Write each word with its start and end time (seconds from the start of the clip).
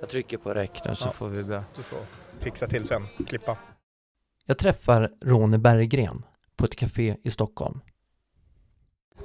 Jag 0.00 0.08
trycker 0.08 0.38
på 0.38 0.54
räck 0.54 0.80
nu 0.84 0.94
så 0.94 1.06
Ja. 1.08 1.12
får 1.12 1.28
vi 1.28 1.42
börja. 1.44 1.64
Du 1.76 1.82
får 1.82 1.98
fixa 2.38 2.66
till 2.66 2.84
sen, 2.84 3.06
klippa. 3.26 3.56
Jag 4.46 4.58
träffar 4.58 5.10
Ronny 5.24 5.58
Berggren 5.58 6.22
på 6.56 6.64
ett 6.64 6.76
café 6.76 7.16
i 7.24 7.30
Stockholm. 7.30 7.80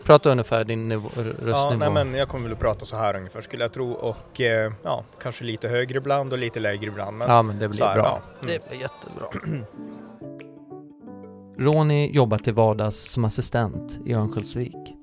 Prata 0.04 0.30
ungefär 0.32 0.64
din 0.64 0.88
nivå, 0.90 1.10
röstnivå. 1.16 1.50
Ja, 1.52 1.76
nej 1.78 1.92
men 1.92 2.14
jag 2.14 2.28
kommer 2.30 2.44
väl 2.44 2.54
att 2.54 2.60
prata 2.60 2.86
så 2.86 2.96
här 2.98 3.16
ungefär 3.16 3.42
skulle 3.42 3.64
jag 3.64 3.74
tro 3.74 3.92
och 3.92 4.42
eh, 4.42 4.74
ja, 4.84 5.06
kanske 5.22 5.44
lite 5.44 5.68
högre 5.68 5.98
ibland 5.98 6.34
och 6.34 6.40
lite 6.40 6.60
lägre 6.60 6.88
ibland. 6.88 7.18
Men 7.18 7.30
Ja, 7.30 7.42
men 7.42 7.60
det 7.60 7.70
blir 7.70 7.84
här, 7.84 7.94
bra. 7.96 8.04
ja. 8.06 8.22
Mm. 8.42 8.48
Det 8.48 8.70
blir 8.70 8.80
jättebra. 8.82 9.28
Ronny 11.58 12.12
jobbar 12.12 12.38
till 12.38 12.54
vardags 12.54 13.12
som 13.12 13.26
assistent 13.26 14.00
i 14.06 14.14
Örnsköldsvik, 14.14 14.96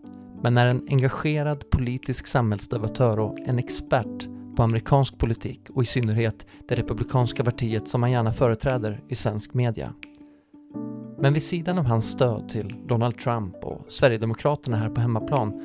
men 0.43 0.57
är 0.59 0.67
en 0.67 0.87
engagerad 0.91 1.71
politisk 1.71 2.27
samhällsdebattör 2.27 3.19
och 3.19 3.39
en 3.41 3.59
expert 3.59 4.29
på 4.57 4.63
amerikansk 4.63 5.19
politik 5.19 5.61
och 5.71 5.83
i 5.83 5.87
synnerhet 5.87 6.47
det 6.69 6.75
republikanska 6.75 7.45
partiet 7.45 7.89
som 7.89 8.03
han 8.03 8.13
gärna 8.13 8.33
företräder 8.33 9.01
i 9.09 9.15
svensk 9.15 9.55
media. 9.55 9.95
Men 11.19 11.33
vid 11.33 11.43
sidan 11.43 11.79
av 11.79 11.85
hans 11.85 12.11
stöd 12.11 12.49
till 12.49 12.75
Donald 12.87 13.19
Trump 13.19 13.65
och 13.65 13.85
Sverigedemokraterna 13.89 14.77
här 14.77 14.91
på 14.91 15.01
hemmaplan 15.01 15.61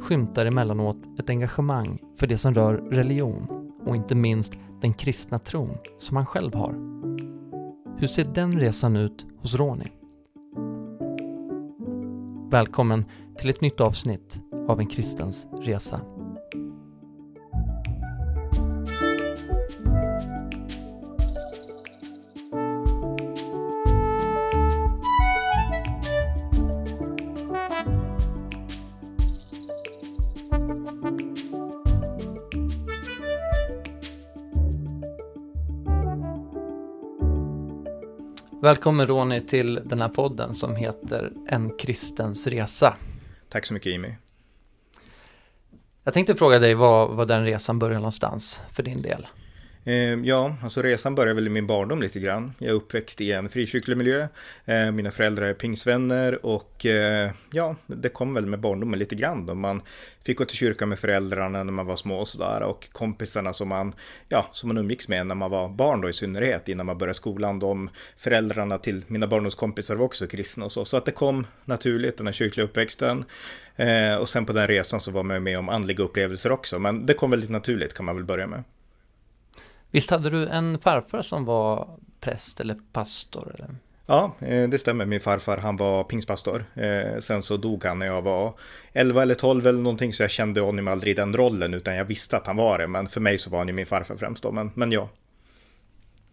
skymtar 0.00 0.46
emellanåt 0.46 0.98
ett 1.18 1.30
engagemang 1.30 1.98
för 2.16 2.26
det 2.26 2.38
som 2.38 2.54
rör 2.54 2.74
religion 2.74 3.72
och 3.86 3.96
inte 3.96 4.14
minst 4.14 4.52
den 4.80 4.92
kristna 4.92 5.38
tron 5.38 5.76
som 5.98 6.16
han 6.16 6.26
själv 6.26 6.54
har. 6.54 6.72
Hur 7.98 8.06
ser 8.06 8.24
den 8.24 8.60
resan 8.60 8.96
ut 8.96 9.26
hos 9.38 9.54
Ronny? 9.54 9.86
Välkommen 12.50 13.04
till 13.38 13.50
ett 13.50 13.60
nytt 13.60 13.80
avsnitt 13.80 14.40
av 14.68 14.80
En 14.80 14.86
kristens 14.86 15.46
resa. 15.62 16.13
Välkommen 38.64 39.06
Ronny 39.06 39.40
till 39.40 39.80
den 39.84 40.00
här 40.00 40.08
podden 40.08 40.54
som 40.54 40.76
heter 40.76 41.32
En 41.48 41.76
kristens 41.78 42.46
resa. 42.46 42.96
Tack 43.48 43.66
så 43.66 43.74
mycket 43.74 43.92
Jimmy. 43.92 44.14
Jag 46.04 46.14
tänkte 46.14 46.34
fråga 46.34 46.58
dig 46.58 46.74
var, 46.74 47.08
var 47.08 47.26
den 47.26 47.44
resan 47.44 47.78
börjar 47.78 47.98
någonstans 47.98 48.62
för 48.72 48.82
din 48.82 49.02
del. 49.02 49.26
Ehm, 49.84 50.24
ja, 50.24 50.56
alltså 50.62 50.82
resan 50.82 51.14
började 51.14 51.34
väl 51.34 51.46
i 51.46 51.50
min 51.50 51.66
barndom 51.66 52.02
lite 52.02 52.20
grann. 52.20 52.54
Jag 52.58 52.68
är 52.68 52.74
uppväxt 52.74 53.20
i 53.20 53.32
en 53.32 53.48
frikyrklig 53.48 53.96
miljö. 53.96 54.28
Ehm, 54.64 54.96
mina 54.96 55.10
föräldrar 55.10 55.46
är 55.46 55.54
pingsvänner 55.54 56.46
och 56.46 56.86
eh, 56.86 57.30
ja, 57.52 57.76
det 57.86 58.08
kom 58.08 58.34
väl 58.34 58.46
med 58.46 58.60
barndomen 58.60 58.98
lite 58.98 59.14
grann 59.14 59.46
då. 59.46 59.54
Man 59.54 59.82
fick 60.22 60.38
gå 60.38 60.44
till 60.44 60.56
kyrkan 60.56 60.88
med 60.88 60.98
föräldrarna 60.98 61.64
när 61.64 61.72
man 61.72 61.86
var 61.86 61.96
små 61.96 62.18
och 62.18 62.28
sådär 62.28 62.62
och 62.62 62.88
kompisarna 62.92 63.52
som 63.52 63.68
man, 63.68 63.92
ja, 64.28 64.46
som 64.52 64.68
man 64.68 64.78
umgicks 64.78 65.08
med 65.08 65.26
när 65.26 65.34
man 65.34 65.50
var 65.50 65.68
barn 65.68 66.00
då 66.00 66.08
i 66.08 66.12
synnerhet 66.12 66.68
innan 66.68 66.86
man 66.86 66.98
började 66.98 67.14
skolan. 67.14 67.58
De 67.58 67.90
föräldrarna 68.16 68.78
till 68.78 69.04
mina 69.06 69.26
barndomskompisar 69.26 69.96
var 69.96 70.04
också 70.04 70.26
kristna 70.26 70.64
och 70.64 70.72
så. 70.72 70.84
Så 70.84 70.96
att 70.96 71.04
det 71.04 71.12
kom 71.12 71.46
naturligt, 71.64 72.16
den 72.16 72.26
här 72.26 72.32
kyrkliga 72.32 72.64
uppväxten. 72.64 73.24
Ehm, 73.76 74.18
och 74.18 74.28
sen 74.28 74.46
på 74.46 74.52
den 74.52 74.66
resan 74.66 75.00
så 75.00 75.10
var 75.10 75.22
man 75.22 75.42
med 75.42 75.58
om 75.58 75.68
andliga 75.68 76.02
upplevelser 76.04 76.52
också. 76.52 76.78
Men 76.78 77.06
det 77.06 77.14
kom 77.14 77.30
väldigt 77.30 77.50
naturligt 77.50 77.94
kan 77.94 78.06
man 78.06 78.16
väl 78.16 78.24
börja 78.24 78.46
med. 78.46 78.64
Visst 79.94 80.10
hade 80.10 80.30
du 80.30 80.48
en 80.48 80.78
farfar 80.78 81.22
som 81.22 81.44
var 81.44 81.88
präst 82.20 82.60
eller 82.60 82.76
pastor? 82.92 83.54
Eller? 83.54 83.76
Ja, 84.06 84.34
eh, 84.40 84.68
det 84.68 84.78
stämmer. 84.78 85.06
Min 85.06 85.20
farfar 85.20 85.56
han 85.56 85.76
var 85.76 86.04
pingstpastor. 86.04 86.64
Eh, 86.74 87.20
Sen 87.20 87.42
så 87.42 87.56
dog 87.56 87.84
han 87.84 87.98
när 87.98 88.06
jag 88.06 88.22
var 88.22 88.54
11 88.92 89.22
eller 89.22 89.34
12 89.34 89.66
eller 89.66 89.78
någonting 89.78 90.12
så 90.12 90.22
jag 90.22 90.30
kände 90.30 90.60
honom 90.60 90.88
aldrig 90.88 91.10
i 91.10 91.14
den 91.14 91.36
rollen 91.36 91.74
utan 91.74 91.96
jag 91.96 92.04
visste 92.04 92.36
att 92.36 92.46
han 92.46 92.56
var 92.56 92.78
det. 92.78 92.86
Men 92.86 93.06
för 93.06 93.20
mig 93.20 93.38
så 93.38 93.50
var 93.50 93.58
han 93.58 93.68
ju 93.68 93.74
min 93.74 93.86
farfar 93.86 94.16
främst 94.16 94.42
då. 94.42 94.52
Men, 94.52 94.70
men 94.74 94.92
ja. 94.92 95.08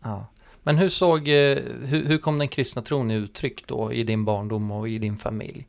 Ja. 0.03 0.27
Men 0.63 0.77
hur 0.77 0.89
såg, 0.89 1.27
eh, 1.27 1.57
hur, 1.83 2.05
hur 2.05 2.17
kom 2.17 2.38
den 2.39 2.47
kristna 2.47 2.81
tron 2.81 3.11
i 3.11 3.16
uttryck 3.16 3.67
då 3.67 3.94
i 3.94 4.03
din 4.03 4.25
barndom 4.25 4.71
och 4.71 4.89
i 4.89 4.97
din 4.97 5.17
familj? 5.17 5.67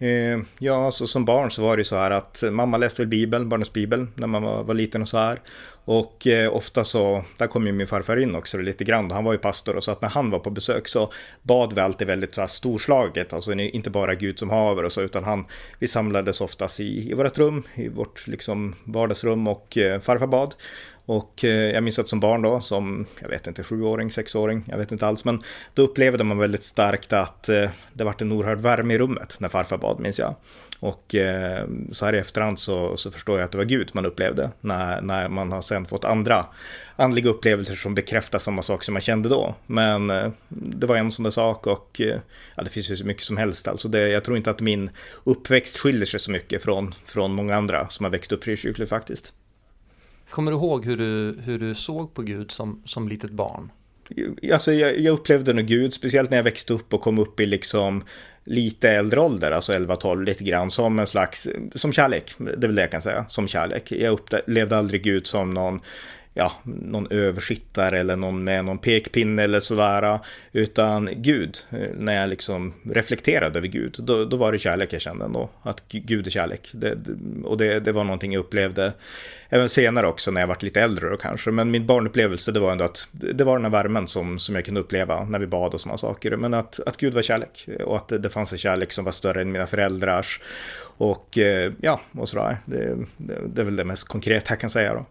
Eh, 0.00 0.40
Ja, 0.58 0.86
alltså 0.86 1.06
som 1.06 1.24
barn 1.24 1.50
så 1.50 1.62
var 1.62 1.76
det 1.76 1.80
ju 1.80 1.84
så 1.84 1.96
här 1.96 2.10
att 2.10 2.42
mamma 2.50 2.76
läste 2.76 3.02
väl 3.02 3.08
Bibeln, 3.08 3.48
barnens 3.48 3.72
Bibel, 3.72 4.06
när 4.14 4.26
man 4.26 4.42
var, 4.42 4.62
var 4.62 4.74
liten 4.74 5.02
och 5.02 5.08
så 5.08 5.18
här. 5.18 5.40
Och 5.84 6.26
eh, 6.26 6.56
ofta 6.56 6.84
så, 6.84 7.24
där 7.36 7.46
kom 7.46 7.66
ju 7.66 7.72
min 7.72 7.86
farfar 7.86 8.16
in 8.16 8.34
också 8.34 8.58
lite 8.58 8.84
grann, 8.84 9.10
han 9.10 9.24
var 9.24 9.32
ju 9.32 9.38
pastor 9.38 9.76
och 9.76 9.84
så 9.84 9.90
att 9.90 10.02
när 10.02 10.08
han 10.08 10.30
var 10.30 10.38
på 10.38 10.50
besök 10.50 10.88
så 10.88 11.12
bad 11.42 11.72
vi 11.72 11.80
alltid 11.80 12.06
väldigt 12.06 12.34
så 12.34 12.40
här 12.40 12.48
storslaget, 12.48 13.32
alltså 13.32 13.52
inte 13.52 13.90
bara 13.90 14.14
Gud 14.14 14.38
som 14.38 14.50
haver 14.50 14.84
och 14.84 14.92
så, 14.92 15.00
utan 15.00 15.24
han, 15.24 15.44
vi 15.78 15.88
samlades 15.88 16.40
oftast 16.40 16.80
i, 16.80 17.10
i 17.10 17.14
vårt 17.14 17.38
rum, 17.38 17.62
i 17.74 17.88
vårt 17.88 18.26
liksom 18.26 18.74
vardagsrum 18.84 19.46
och 19.48 19.78
eh, 19.78 20.00
farfar 20.00 20.26
bad. 20.26 20.54
Och 21.10 21.44
eh, 21.44 21.50
jag 21.50 21.82
minns 21.82 21.98
att 21.98 22.08
som 22.08 22.20
barn 22.20 22.42
då, 22.42 22.60
som 22.60 23.06
jag 23.20 23.28
vet 23.28 23.46
inte, 23.46 23.62
sjuåring, 23.62 24.10
sexåring, 24.10 24.64
jag 24.68 24.78
vet 24.78 24.92
inte 24.92 25.06
alls, 25.06 25.24
men 25.24 25.42
då 25.74 25.82
upplevde 25.82 26.24
man 26.24 26.38
väldigt 26.38 26.62
starkt 26.62 27.12
att 27.12 27.48
eh, 27.48 27.70
det 27.92 28.04
vart 28.04 28.20
en 28.20 28.32
oerhörd 28.32 28.58
värme 28.58 28.94
i 28.94 28.98
rummet 28.98 29.36
när 29.40 29.48
farfar 29.48 29.78
bad, 29.78 30.00
minns 30.00 30.18
jag. 30.18 30.34
Och 30.80 31.14
eh, 31.14 31.68
så 31.92 32.04
här 32.04 32.14
i 32.14 32.18
efterhand 32.18 32.58
så, 32.58 32.96
så 32.96 33.10
förstår 33.10 33.38
jag 33.38 33.44
att 33.44 33.52
det 33.52 33.58
var 33.58 33.64
Gud 33.64 33.90
man 33.92 34.06
upplevde 34.06 34.50
när, 34.60 35.00
när 35.00 35.28
man 35.28 35.52
har 35.52 35.62
sen 35.62 35.86
fått 35.86 36.04
andra 36.04 36.46
andliga 36.96 37.30
upplevelser 37.30 37.74
som 37.74 37.94
bekräftar 37.94 38.38
samma 38.38 38.62
sak 38.62 38.84
som 38.84 38.92
man 38.92 39.02
kände 39.02 39.28
då. 39.28 39.54
Men 39.66 40.06
det 40.48 40.86
var 40.86 40.96
en 40.96 41.10
sån 41.10 41.22
där 41.22 41.30
sak 41.30 41.66
och 41.66 42.00
ja, 42.56 42.62
det 42.62 42.70
finns 42.70 42.90
ju 42.90 42.96
så 42.96 43.06
mycket 43.06 43.24
som 43.24 43.36
helst. 43.36 43.68
Alltså 43.68 43.88
det, 43.88 44.08
jag 44.08 44.24
tror 44.24 44.36
inte 44.36 44.50
att 44.50 44.60
min 44.60 44.90
uppväxt 45.24 45.78
skiljer 45.78 46.06
sig 46.06 46.20
så 46.20 46.30
mycket 46.30 46.62
från, 46.62 46.94
från 47.04 47.32
många 47.32 47.56
andra 47.56 47.88
som 47.88 48.04
har 48.04 48.10
växt 48.10 48.32
upp 48.32 48.44
frikyrkligt 48.44 48.90
faktiskt. 48.90 49.34
Kommer 50.30 50.50
du 50.50 50.56
ihåg 50.56 50.84
hur 50.84 50.96
du, 50.96 51.38
hur 51.42 51.58
du 51.58 51.74
såg 51.74 52.14
på 52.14 52.22
Gud 52.22 52.50
som, 52.50 52.82
som 52.84 53.08
litet 53.08 53.30
barn? 53.30 53.72
Alltså 54.52 54.72
jag, 54.72 54.98
jag 54.98 55.12
upplevde 55.12 55.52
nog 55.52 55.66
Gud, 55.66 55.92
speciellt 55.92 56.30
när 56.30 56.38
jag 56.38 56.44
växte 56.44 56.72
upp 56.72 56.94
och 56.94 57.00
kom 57.00 57.18
upp 57.18 57.40
i 57.40 57.46
liksom 57.46 58.04
lite 58.44 58.90
äldre 58.90 59.20
ålder, 59.20 59.50
alltså 59.50 59.72
11-12 59.72 60.24
lite 60.24 60.44
grann, 60.44 60.70
som 60.70 60.98
en 60.98 61.06
slags, 61.06 61.48
som 61.74 61.92
kärlek, 61.92 62.32
det 62.38 62.52
är 62.52 62.60
väl 62.60 62.74
det 62.74 62.82
jag 62.82 62.90
kan 62.90 63.02
säga, 63.02 63.24
som 63.28 63.48
kärlek. 63.48 63.92
Jag 63.92 64.12
upplevde 64.12 64.78
aldrig 64.78 65.02
Gud 65.02 65.26
som 65.26 65.54
någon, 65.54 65.80
ja, 66.40 66.52
någon 66.64 67.06
översittare 67.10 68.00
eller 68.00 68.16
någon 68.16 68.44
med 68.44 68.64
någon 68.64 68.78
pekpinne 68.78 69.42
eller 69.42 69.60
sådär, 69.60 70.18
utan 70.52 71.08
Gud, 71.12 71.58
när 71.94 72.20
jag 72.20 72.28
liksom 72.28 72.74
reflekterade 72.82 73.58
över 73.58 73.68
Gud, 73.68 73.96
då, 73.98 74.24
då 74.24 74.36
var 74.36 74.52
det 74.52 74.58
kärlek 74.58 74.92
jag 74.92 75.00
kände 75.00 75.24
ändå, 75.24 75.50
att 75.62 75.82
Gud 75.88 76.26
är 76.26 76.30
kärlek. 76.30 76.70
Det, 76.72 76.98
och 77.44 77.56
det, 77.56 77.80
det 77.80 77.92
var 77.92 78.04
någonting 78.04 78.32
jag 78.32 78.40
upplevde 78.40 78.92
även 79.48 79.68
senare 79.68 80.06
också 80.06 80.30
när 80.30 80.40
jag 80.40 80.48
varit 80.48 80.62
lite 80.62 80.80
äldre 80.80 81.10
då 81.10 81.16
kanske, 81.16 81.50
men 81.50 81.70
min 81.70 81.86
barnupplevelse 81.86 82.52
det 82.52 82.60
var 82.60 82.72
ändå 82.72 82.84
att 82.84 83.08
det 83.12 83.44
var 83.44 83.58
den 83.58 83.64
här 83.64 83.82
värmen 83.82 84.06
som, 84.06 84.38
som 84.38 84.54
jag 84.54 84.64
kunde 84.64 84.80
uppleva 84.80 85.24
när 85.24 85.38
vi 85.38 85.46
bad 85.46 85.74
och 85.74 85.80
sådana 85.80 85.98
saker, 85.98 86.36
men 86.36 86.54
att, 86.54 86.80
att 86.86 86.96
Gud 86.96 87.14
var 87.14 87.22
kärlek 87.22 87.68
och 87.84 87.96
att 87.96 88.08
det, 88.08 88.18
det 88.18 88.30
fanns 88.30 88.52
en 88.52 88.58
kärlek 88.58 88.92
som 88.92 89.04
var 89.04 89.12
större 89.12 89.42
än 89.42 89.52
mina 89.52 89.66
föräldrars 89.66 90.40
och 90.96 91.38
eh, 91.38 91.72
ja, 91.80 92.00
och 92.12 92.28
sådär. 92.28 92.56
Det, 92.64 92.96
det, 93.16 93.38
det 93.54 93.60
är 93.60 93.64
väl 93.64 93.76
det 93.76 93.84
mest 93.84 94.08
konkreta 94.08 94.52
jag 94.52 94.60
kan 94.60 94.70
säga 94.70 94.94
då. 94.94 95.06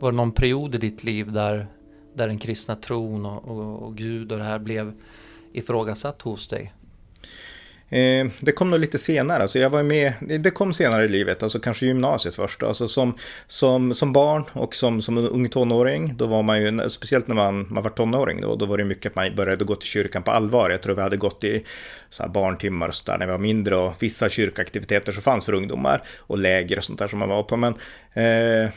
Var 0.00 0.12
det 0.12 0.16
någon 0.16 0.32
period 0.32 0.74
i 0.74 0.78
ditt 0.78 1.04
liv 1.04 1.32
där, 1.32 1.66
där 2.14 2.28
den 2.28 2.38
kristna 2.38 2.76
tron 2.76 3.26
och, 3.26 3.48
och, 3.48 3.82
och 3.82 3.96
Gud 3.96 4.32
och 4.32 4.38
det 4.38 4.44
här 4.44 4.58
blev 4.58 4.92
ifrågasatt 5.52 6.22
hos 6.22 6.48
dig? 6.48 6.72
Eh, 7.90 8.26
det 8.40 8.52
kom 8.52 8.70
nog 8.70 8.80
lite 8.80 8.98
senare, 8.98 9.42
alltså 9.42 9.58
jag 9.58 9.70
var 9.70 9.82
med, 9.82 10.12
det 10.20 10.50
kom 10.50 10.72
senare 10.72 11.04
i 11.04 11.08
livet, 11.08 11.42
alltså 11.42 11.60
kanske 11.60 11.86
gymnasiet 11.86 12.34
först. 12.34 12.62
Alltså 12.62 12.88
som, 12.88 13.14
som, 13.46 13.94
som 13.94 14.12
barn 14.12 14.44
och 14.52 14.74
som, 14.74 15.02
som 15.02 15.18
ung 15.18 15.48
tonåring, 15.48 16.16
då 16.16 16.26
var 16.26 16.42
man 16.42 16.62
ju, 16.62 16.90
speciellt 16.90 17.28
när 17.28 17.34
man, 17.34 17.66
man 17.70 17.82
var 17.82 17.90
tonåring 17.90 18.40
då, 18.40 18.56
då 18.56 18.66
var 18.66 18.78
det 18.78 18.84
mycket 18.84 19.10
att 19.10 19.16
man 19.16 19.34
började 19.36 19.64
gå 19.64 19.74
till 19.74 19.88
kyrkan 19.88 20.22
på 20.22 20.30
allvar. 20.30 20.70
Jag 20.70 20.82
tror 20.82 20.94
vi 20.94 21.02
hade 21.02 21.16
gått 21.16 21.44
i 21.44 21.64
så 22.10 22.22
här 22.22 22.30
barntimmar 22.30 22.88
och 22.88 22.94
sådär 22.94 23.18
när 23.18 23.26
vi 23.26 23.32
var 23.32 23.38
mindre 23.38 23.76
och 23.76 23.94
vissa 23.98 24.28
kyrkaktiviteter 24.28 25.12
som 25.12 25.22
fanns 25.22 25.46
för 25.46 25.52
ungdomar 25.52 26.02
och 26.18 26.38
läger 26.38 26.76
och 26.76 26.84
sånt 26.84 26.98
där 26.98 27.08
som 27.08 27.18
man 27.18 27.28
var 27.28 27.42
på. 27.42 27.56
Men 27.56 27.72
eh, 28.12 28.70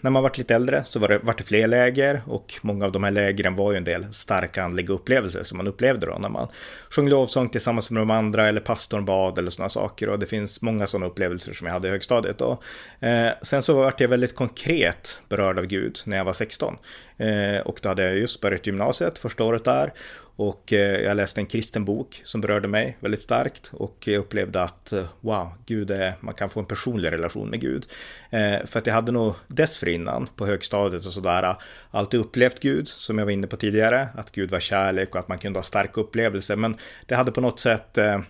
när 0.00 0.10
man 0.10 0.22
var 0.22 0.32
lite 0.38 0.54
äldre 0.54 0.84
så 0.84 0.98
var 0.98 1.08
det, 1.08 1.18
var 1.18 1.34
det 1.38 1.42
fler 1.42 1.68
läger 1.68 2.22
och 2.26 2.54
många 2.62 2.84
av 2.84 2.92
de 2.92 3.04
här 3.04 3.10
lägren 3.10 3.56
var 3.56 3.72
ju 3.72 3.76
en 3.76 3.84
del 3.84 4.14
starka 4.14 4.64
andliga 4.64 4.92
upplevelser 4.92 5.42
som 5.42 5.56
man 5.56 5.66
upplevde 5.66 6.06
då 6.06 6.18
när 6.18 6.28
man 6.28 6.48
sjöng 6.90 7.08
lovsång 7.08 7.48
tillsammans 7.48 7.90
med 7.90 8.02
de 8.02 8.10
andra 8.10 8.43
eller 8.48 8.60
pastorn 8.60 9.04
bad 9.04 9.38
eller 9.38 9.50
sådana 9.50 9.68
saker. 9.68 10.08
Och 10.08 10.18
det 10.18 10.26
finns 10.26 10.62
många 10.62 10.86
sådana 10.86 11.06
upplevelser 11.06 11.52
som 11.52 11.66
jag 11.66 11.74
hade 11.74 11.88
i 11.88 11.90
högstadiet. 11.90 12.40
Och, 12.40 12.64
eh, 13.04 13.32
sen 13.42 13.62
så 13.62 13.74
vart 13.74 14.00
jag 14.00 14.08
väldigt 14.08 14.34
konkret 14.34 15.20
berörd 15.28 15.58
av 15.58 15.66
Gud 15.66 15.98
när 16.04 16.16
jag 16.16 16.24
var 16.24 16.32
16. 16.32 16.76
Eh, 17.16 17.60
och 17.64 17.78
då 17.82 17.88
hade 17.88 18.02
jag 18.04 18.18
just 18.18 18.40
börjat 18.40 18.66
gymnasiet, 18.66 19.18
första 19.18 19.44
året 19.44 19.64
där. 19.64 19.92
Och 20.36 20.72
eh, 20.72 21.00
jag 21.00 21.16
läste 21.16 21.40
en 21.40 21.46
kristen 21.46 21.84
bok 21.84 22.20
som 22.24 22.40
berörde 22.40 22.68
mig 22.68 22.96
väldigt 23.00 23.22
starkt 23.22 23.70
och 23.72 23.96
jag 24.04 24.16
upplevde 24.16 24.62
att 24.62 24.92
eh, 24.92 25.04
wow, 25.20 25.48
Gud 25.66 25.90
är, 25.90 26.14
man 26.20 26.34
kan 26.34 26.50
få 26.50 26.60
en 26.60 26.66
personlig 26.66 27.12
relation 27.12 27.50
med 27.50 27.60
Gud. 27.60 27.86
Eh, 28.30 28.66
för 28.66 28.78
att 28.78 28.86
jag 28.86 28.94
hade 28.94 29.12
nog 29.12 29.34
dessförinnan 29.48 30.28
på 30.36 30.46
högstadiet 30.46 31.06
och 31.06 31.12
sådär 31.12 31.56
alltid 31.90 32.20
upplevt 32.20 32.60
Gud, 32.60 32.88
som 32.88 33.18
jag 33.18 33.24
var 33.24 33.32
inne 33.32 33.46
på 33.46 33.56
tidigare, 33.56 34.08
att 34.14 34.32
Gud 34.32 34.50
var 34.50 34.60
kärlek 34.60 35.14
och 35.14 35.20
att 35.20 35.28
man 35.28 35.38
kunde 35.38 35.58
ha 35.58 35.64
starka 35.64 36.00
upplevelser. 36.00 36.56
Men 36.56 36.76
det 37.06 37.14
hade 37.14 37.32
på 37.32 37.40
något 37.40 37.60
sätt 37.60 37.98
eh, 37.98 38.20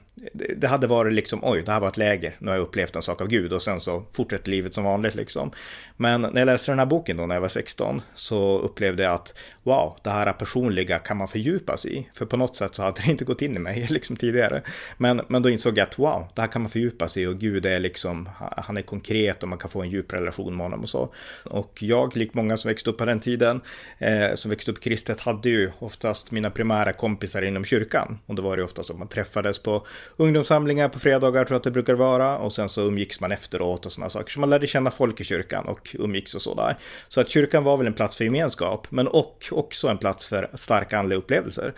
det 0.56 0.66
hade 0.66 0.86
varit 0.86 1.12
liksom, 1.12 1.40
oj, 1.42 1.62
det 1.62 1.72
här 1.72 1.80
var 1.80 1.88
ett 1.88 1.96
läger, 1.96 2.36
nu 2.38 2.48
har 2.48 2.56
jag 2.56 2.62
upplevt 2.62 2.96
en 2.96 3.02
sak 3.02 3.20
av 3.20 3.28
Gud 3.28 3.52
och 3.52 3.62
sen 3.62 3.80
så 3.80 4.04
fortsätter 4.12 4.50
livet 4.50 4.74
som 4.74 4.84
vanligt 4.84 5.14
liksom. 5.14 5.50
Men 5.96 6.20
när 6.20 6.40
jag 6.40 6.46
läste 6.46 6.72
den 6.72 6.78
här 6.78 6.86
boken 6.86 7.16
då 7.16 7.26
när 7.26 7.34
jag 7.34 7.42
var 7.42 7.48
16 7.48 8.02
så 8.14 8.58
upplevde 8.58 9.02
jag 9.02 9.12
att 9.12 9.34
wow, 9.62 9.96
det 10.02 10.10
här 10.10 10.32
personliga 10.32 10.98
kan 10.98 11.16
man 11.16 11.28
fördjupa 11.28 11.76
sig 11.76 11.98
i. 11.98 12.08
För 12.14 12.26
på 12.26 12.36
något 12.36 12.56
sätt 12.56 12.74
så 12.74 12.82
hade 12.82 13.00
det 13.04 13.10
inte 13.10 13.24
gått 13.24 13.42
in 13.42 13.56
i 13.56 13.58
mig 13.58 13.86
liksom 13.90 14.16
tidigare. 14.16 14.62
Men, 14.96 15.20
men 15.28 15.42
då 15.42 15.50
insåg 15.50 15.78
jag 15.78 15.88
att 15.88 15.98
wow, 15.98 16.26
det 16.34 16.40
här 16.40 16.48
kan 16.48 16.62
man 16.62 16.70
fördjupa 16.70 17.08
sig 17.08 17.22
i 17.22 17.26
och 17.26 17.38
Gud 17.38 17.66
är 17.66 17.80
liksom, 17.80 18.28
han 18.56 18.76
är 18.76 18.82
konkret 18.82 19.42
och 19.42 19.48
man 19.48 19.58
kan 19.58 19.70
få 19.70 19.82
en 19.82 19.90
djup 19.90 20.12
relation 20.12 20.56
med 20.56 20.66
honom 20.66 20.80
och 20.80 20.88
så. 20.88 21.14
Och 21.44 21.78
jag, 21.82 22.16
likt 22.16 22.34
många 22.34 22.56
som 22.56 22.68
växte 22.68 22.90
upp 22.90 22.98
på 22.98 23.04
den 23.04 23.20
tiden, 23.20 23.60
eh, 23.98 24.34
som 24.34 24.50
växte 24.50 24.70
upp 24.70 24.80
kristet, 24.80 25.20
hade 25.20 25.48
ju 25.48 25.70
oftast 25.78 26.30
mina 26.30 26.50
primära 26.50 26.92
kompisar 26.92 27.42
inom 27.42 27.64
kyrkan. 27.64 28.18
Och 28.26 28.34
då 28.34 28.42
var 28.42 28.56
det 28.56 28.64
oftast 28.64 28.90
att 28.90 28.98
man 28.98 29.08
träffades 29.08 29.58
på 29.58 29.86
ungdomssamlingar 30.16 30.88
på 30.88 30.98
fredagar, 30.98 31.44
tror 31.44 31.54
jag 31.54 31.58
att 31.58 31.64
det 31.64 31.70
brukar 31.70 31.94
vara. 31.94 32.38
Och 32.38 32.52
sen 32.52 32.68
så 32.68 32.82
umgicks 32.82 33.20
man 33.20 33.32
efteråt 33.32 33.86
och 33.86 33.92
sådana 33.92 34.10
saker. 34.10 34.32
Så 34.32 34.40
man 34.40 34.50
lärde 34.50 34.66
känna 34.66 34.90
folk 34.90 35.20
i 35.20 35.24
kyrkan 35.24 35.64
och 35.64 35.96
umgicks 35.98 36.34
och 36.34 36.42
sådär. 36.42 36.76
Så 37.08 37.20
att 37.20 37.28
kyrkan 37.28 37.64
var 37.64 37.76
väl 37.76 37.86
en 37.86 37.94
plats 37.94 38.16
för 38.16 38.24
gemenskap, 38.24 38.86
men 38.90 39.08
och 39.08 39.44
också 39.50 39.88
en 39.88 39.98
plats 39.98 40.26
för 40.26 40.50
starka 40.54 40.98
andliga 40.98 41.18
upplevelser. 41.18 41.74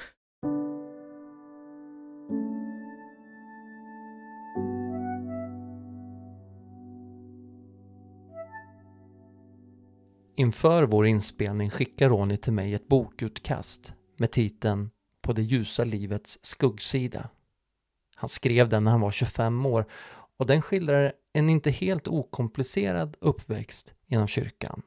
Inför 10.38 10.82
vår 10.82 11.06
inspelning 11.06 11.70
skickar 11.70 12.08
Ronny 12.08 12.36
till 12.36 12.52
mig 12.52 12.74
ett 12.74 12.88
bokutkast 12.88 13.92
med 14.16 14.30
titeln 14.30 14.90
På 15.22 15.32
det 15.32 15.42
ljusa 15.42 15.84
livets 15.84 16.38
skuggsida. 16.42 17.30
Han 18.16 18.28
skrev 18.28 18.68
den 18.68 18.84
när 18.84 18.90
han 18.90 19.00
var 19.00 19.10
25 19.10 19.66
år 19.66 19.86
och 20.38 20.46
den 20.46 20.62
skildrar 20.62 21.12
en 21.32 21.50
inte 21.50 21.70
helt 21.70 22.08
okomplicerad 22.08 23.16
uppväxt 23.20 23.94
inom 24.06 24.26
kyrkan. 24.26 24.82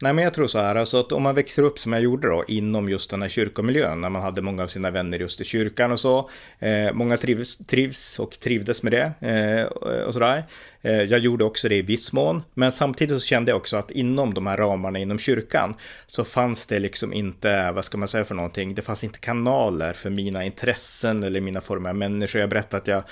Nej, 0.00 0.12
men 0.12 0.24
jag 0.24 0.34
tror 0.34 0.46
så 0.46 0.58
här, 0.58 0.74
alltså 0.74 1.00
att 1.00 1.12
om 1.12 1.22
man 1.22 1.34
växer 1.34 1.62
upp 1.62 1.78
som 1.78 1.92
jag 1.92 2.02
gjorde 2.02 2.28
då, 2.28 2.44
inom 2.48 2.88
just 2.88 3.10
den 3.10 3.22
här 3.22 3.28
kyrkomiljön, 3.28 4.00
när 4.00 4.10
man 4.10 4.22
hade 4.22 4.42
många 4.42 4.62
av 4.62 4.66
sina 4.66 4.90
vänner 4.90 5.18
just 5.18 5.40
i 5.40 5.44
kyrkan 5.44 5.92
och 5.92 6.00
så, 6.00 6.30
eh, 6.58 6.92
många 6.92 7.16
trivs, 7.16 7.56
trivs 7.56 8.18
och 8.18 8.30
trivdes 8.30 8.82
med 8.82 8.92
det 8.92 9.12
eh, 9.28 9.64
och 10.06 10.12
sådär. 10.12 10.44
Eh, 10.82 11.02
jag 11.02 11.20
gjorde 11.20 11.44
också 11.44 11.68
det 11.68 11.76
i 11.76 11.82
viss 11.82 12.12
mån, 12.12 12.42
men 12.54 12.72
samtidigt 12.72 13.20
så 13.20 13.26
kände 13.26 13.50
jag 13.50 13.56
också 13.56 13.76
att 13.76 13.90
inom 13.90 14.34
de 14.34 14.46
här 14.46 14.56
ramarna 14.56 14.98
inom 14.98 15.18
kyrkan 15.18 15.74
så 16.06 16.24
fanns 16.24 16.66
det 16.66 16.78
liksom 16.78 17.12
inte, 17.12 17.72
vad 17.72 17.84
ska 17.84 17.98
man 17.98 18.08
säga 18.08 18.24
för 18.24 18.34
någonting, 18.34 18.74
det 18.74 18.82
fanns 18.82 19.04
inte 19.04 19.18
kanaler 19.18 19.92
för 19.92 20.10
mina 20.10 20.44
intressen 20.44 21.22
eller 21.22 21.40
mina 21.40 21.60
former 21.60 21.90
av 21.90 21.96
människor. 21.96 22.40
Jag 22.40 22.50
berättade 22.50 22.76
att 22.82 22.88
jag 22.88 23.02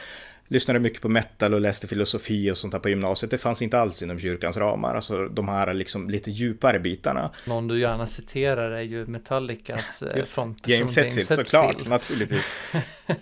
lyssnade 0.48 0.81
mycket 0.81 1.02
på 1.02 1.08
metal 1.08 1.54
och 1.54 1.60
läste 1.60 1.87
filosofi 1.87 2.50
och 2.50 2.58
sånt 2.58 2.72
där 2.72 2.78
på 2.78 2.88
gymnasiet. 2.88 3.31
Det 3.31 3.38
fanns 3.38 3.62
inte 3.62 3.78
alls 3.78 4.02
inom 4.02 4.19
kyrkans 4.19 4.56
ramar, 4.56 4.94
alltså 4.94 5.28
de 5.28 5.48
här 5.48 5.75
liksom 5.75 6.10
lite 6.10 6.31
djupare 6.31 6.81
bitarna. 6.81 7.31
Någon 7.44 7.69
du 7.69 7.81
gärna 7.81 8.06
citerar 8.06 8.70
är 8.70 8.82
ju 8.82 9.06
Metallicas 9.06 10.02
eh, 10.14 10.25
frontperson 10.25 10.78
James 10.78 10.96
Hetfield, 10.96 11.26
såklart, 11.26 11.88
naturligtvis. 11.88 12.44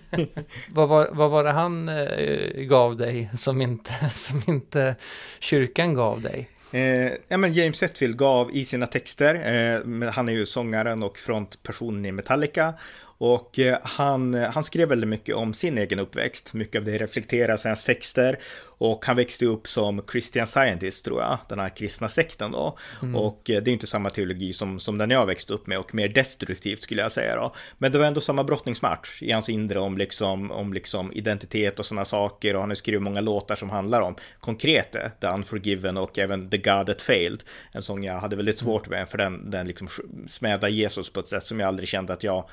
vad, 0.68 0.88
var, 0.88 1.08
vad 1.12 1.30
var 1.30 1.44
det 1.44 1.50
han 1.50 1.88
eh, 1.88 2.62
gav 2.62 2.96
dig 2.96 3.30
som 3.36 3.62
inte, 3.62 3.92
som 4.14 4.42
inte 4.46 4.96
kyrkan 5.38 5.94
gav 5.94 6.20
dig? 6.20 6.50
Eh, 6.74 7.12
ja, 7.28 7.36
men 7.36 7.52
James 7.52 7.80
Hetfield 7.80 8.16
gav 8.16 8.50
i 8.52 8.64
sina 8.64 8.86
texter, 8.86 9.34
eh, 9.34 10.10
han 10.10 10.28
är 10.28 10.32
ju 10.32 10.46
sångaren 10.46 11.02
och 11.02 11.18
frontpersonen 11.18 12.06
i 12.06 12.12
Metallica, 12.12 12.74
och 13.18 13.58
eh, 13.58 13.78
han, 13.82 14.34
han 14.34 14.64
skrev 14.64 14.88
väldigt 14.88 15.08
mycket 15.08 15.34
om 15.34 15.54
sin 15.54 15.78
egen 15.78 15.98
uppväxt. 15.98 16.54
Mycket 16.54 16.78
av 16.78 16.84
det 16.84 16.98
reflekteras 16.98 17.64
i 17.64 17.68
hans 17.68 17.84
texter. 17.84 18.38
Och 18.78 19.04
han 19.06 19.16
växte 19.16 19.46
upp 19.46 19.68
som 19.68 20.02
Christian 20.12 20.46
Scientist 20.46 21.04
tror 21.04 21.20
jag, 21.20 21.38
den 21.48 21.58
här 21.58 21.68
kristna 21.68 22.08
sekten 22.08 22.52
då. 22.52 22.78
Mm. 23.02 23.16
Och 23.16 23.50
eh, 23.50 23.62
det 23.62 23.70
är 23.70 23.72
inte 23.72 23.86
samma 23.86 24.10
teologi 24.10 24.52
som, 24.52 24.80
som 24.80 24.98
den 24.98 25.10
jag 25.10 25.26
växte 25.26 25.52
upp 25.52 25.66
med 25.66 25.78
och 25.78 25.94
mer 25.94 26.08
destruktivt 26.08 26.82
skulle 26.82 27.02
jag 27.02 27.12
säga 27.12 27.36
då. 27.36 27.54
Men 27.78 27.92
det 27.92 27.98
var 27.98 28.06
ändå 28.06 28.20
samma 28.20 28.44
brottningsmatch 28.44 29.22
i 29.22 29.32
hans 29.32 29.48
inre 29.48 29.78
om 29.78 29.98
liksom, 29.98 30.50
om 30.50 30.72
liksom 30.72 31.12
identitet 31.12 31.78
och 31.78 31.86
sådana 31.86 32.04
saker. 32.04 32.54
Och 32.54 32.60
han 32.60 32.70
har 32.70 32.74
skrivit 32.74 33.02
många 33.02 33.20
låtar 33.20 33.54
som 33.54 33.70
handlar 33.70 34.00
om 34.00 34.14
konkrete, 34.40 35.12
The 35.20 35.26
Unforgiven 35.26 35.96
och 35.96 36.18
även 36.18 36.50
The 36.50 36.56
God 36.56 36.86
That 36.86 37.02
Failed. 37.02 37.42
En 37.72 37.82
sång 37.82 38.04
jag 38.04 38.14
hade 38.14 38.36
väldigt 38.36 38.58
svårt 38.58 38.88
med 38.88 39.08
för 39.08 39.18
den, 39.18 39.50
den 39.50 39.66
liksom 39.66 39.88
smädar 40.28 40.68
Jesus 40.68 41.10
på 41.10 41.20
ett 41.20 41.28
sätt 41.28 41.46
som 41.46 41.60
jag 41.60 41.66
aldrig 41.66 41.88
kände 41.88 42.12
att 42.12 42.22
jag 42.22 42.44